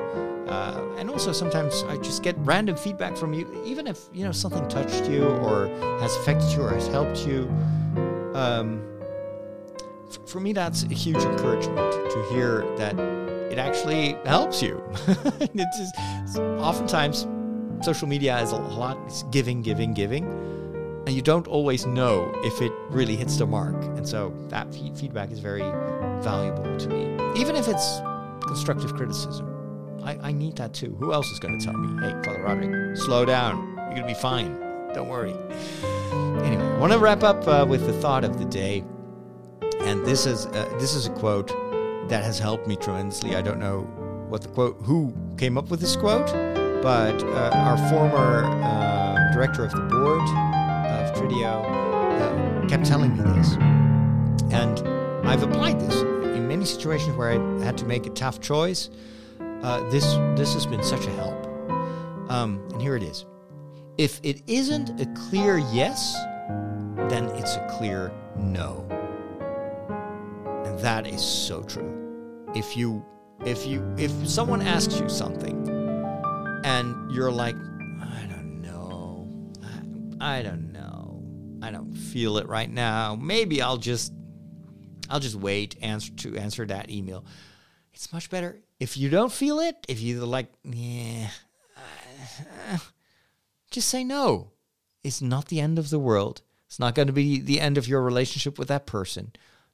[0.47, 4.31] Uh, and also sometimes I just get random feedback from you, even if you know
[4.31, 5.67] something touched you or
[5.99, 7.49] has affected you or has helped you.
[8.33, 8.81] Um,
[10.29, 12.97] for me, that's a huge encouragement to hear that
[13.51, 14.81] it actually helps you.
[15.07, 17.27] it's just, oftentimes
[17.83, 20.25] social media is a lot it's giving, giving, giving,
[21.07, 23.75] and you don't always know if it really hits the mark.
[23.97, 25.61] And so that f- feedback is very
[26.21, 27.99] valuable to me, even if it's
[28.45, 29.47] constructive criticism.
[30.03, 30.95] I, I need that too.
[30.99, 33.73] Who else is going to tell me, hey, Father Roderick, slow down.
[33.75, 34.57] You're going to be fine.
[34.93, 35.33] Don't worry.
[36.43, 38.83] Anyway, I want to wrap up uh, with the thought of the day.
[39.79, 41.47] And this is, uh, this is a quote
[42.09, 43.35] that has helped me tremendously.
[43.35, 43.81] I don't know
[44.29, 46.27] what the quote, who came up with this quote,
[46.81, 53.23] but uh, our former uh, director of the board of Trideo uh, kept telling me
[53.23, 53.53] this.
[54.51, 54.79] And
[55.27, 58.89] I've applied this in many situations where I had to make a tough choice.
[59.39, 60.05] Uh, this
[60.37, 61.45] this has been such a help.
[62.29, 63.25] Um, and here it is.
[63.97, 66.15] If it isn't a clear yes,
[67.09, 68.87] then it's a clear no.
[70.81, 72.47] That is so true.
[72.55, 73.05] If you
[73.45, 75.67] if you if someone asks you something
[76.63, 79.27] and you're like, I don't know,
[80.21, 81.21] I, I don't know,
[81.61, 83.15] I don't feel it right now.
[83.15, 84.13] Maybe I'll just
[85.09, 87.25] I'll just wait answer to answer that email.
[87.93, 89.75] It's much better if you don't feel it.
[89.89, 91.29] If you're like, yeah,
[92.71, 92.77] uh,
[93.69, 94.51] just say no.
[95.03, 96.41] It's not the end of the world.
[96.67, 99.33] It's not going to be the end of your relationship with that person.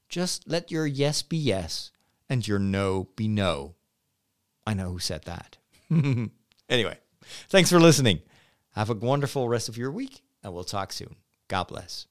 [0.09, 1.91] Just let your yes be yes
[2.29, 3.75] and your no be no.
[4.65, 5.57] I know who said that.
[6.69, 6.97] anyway,
[7.49, 8.21] thanks for listening.
[8.73, 11.15] Have a wonderful rest of your week, and we'll talk soon.
[11.47, 12.07] God bless.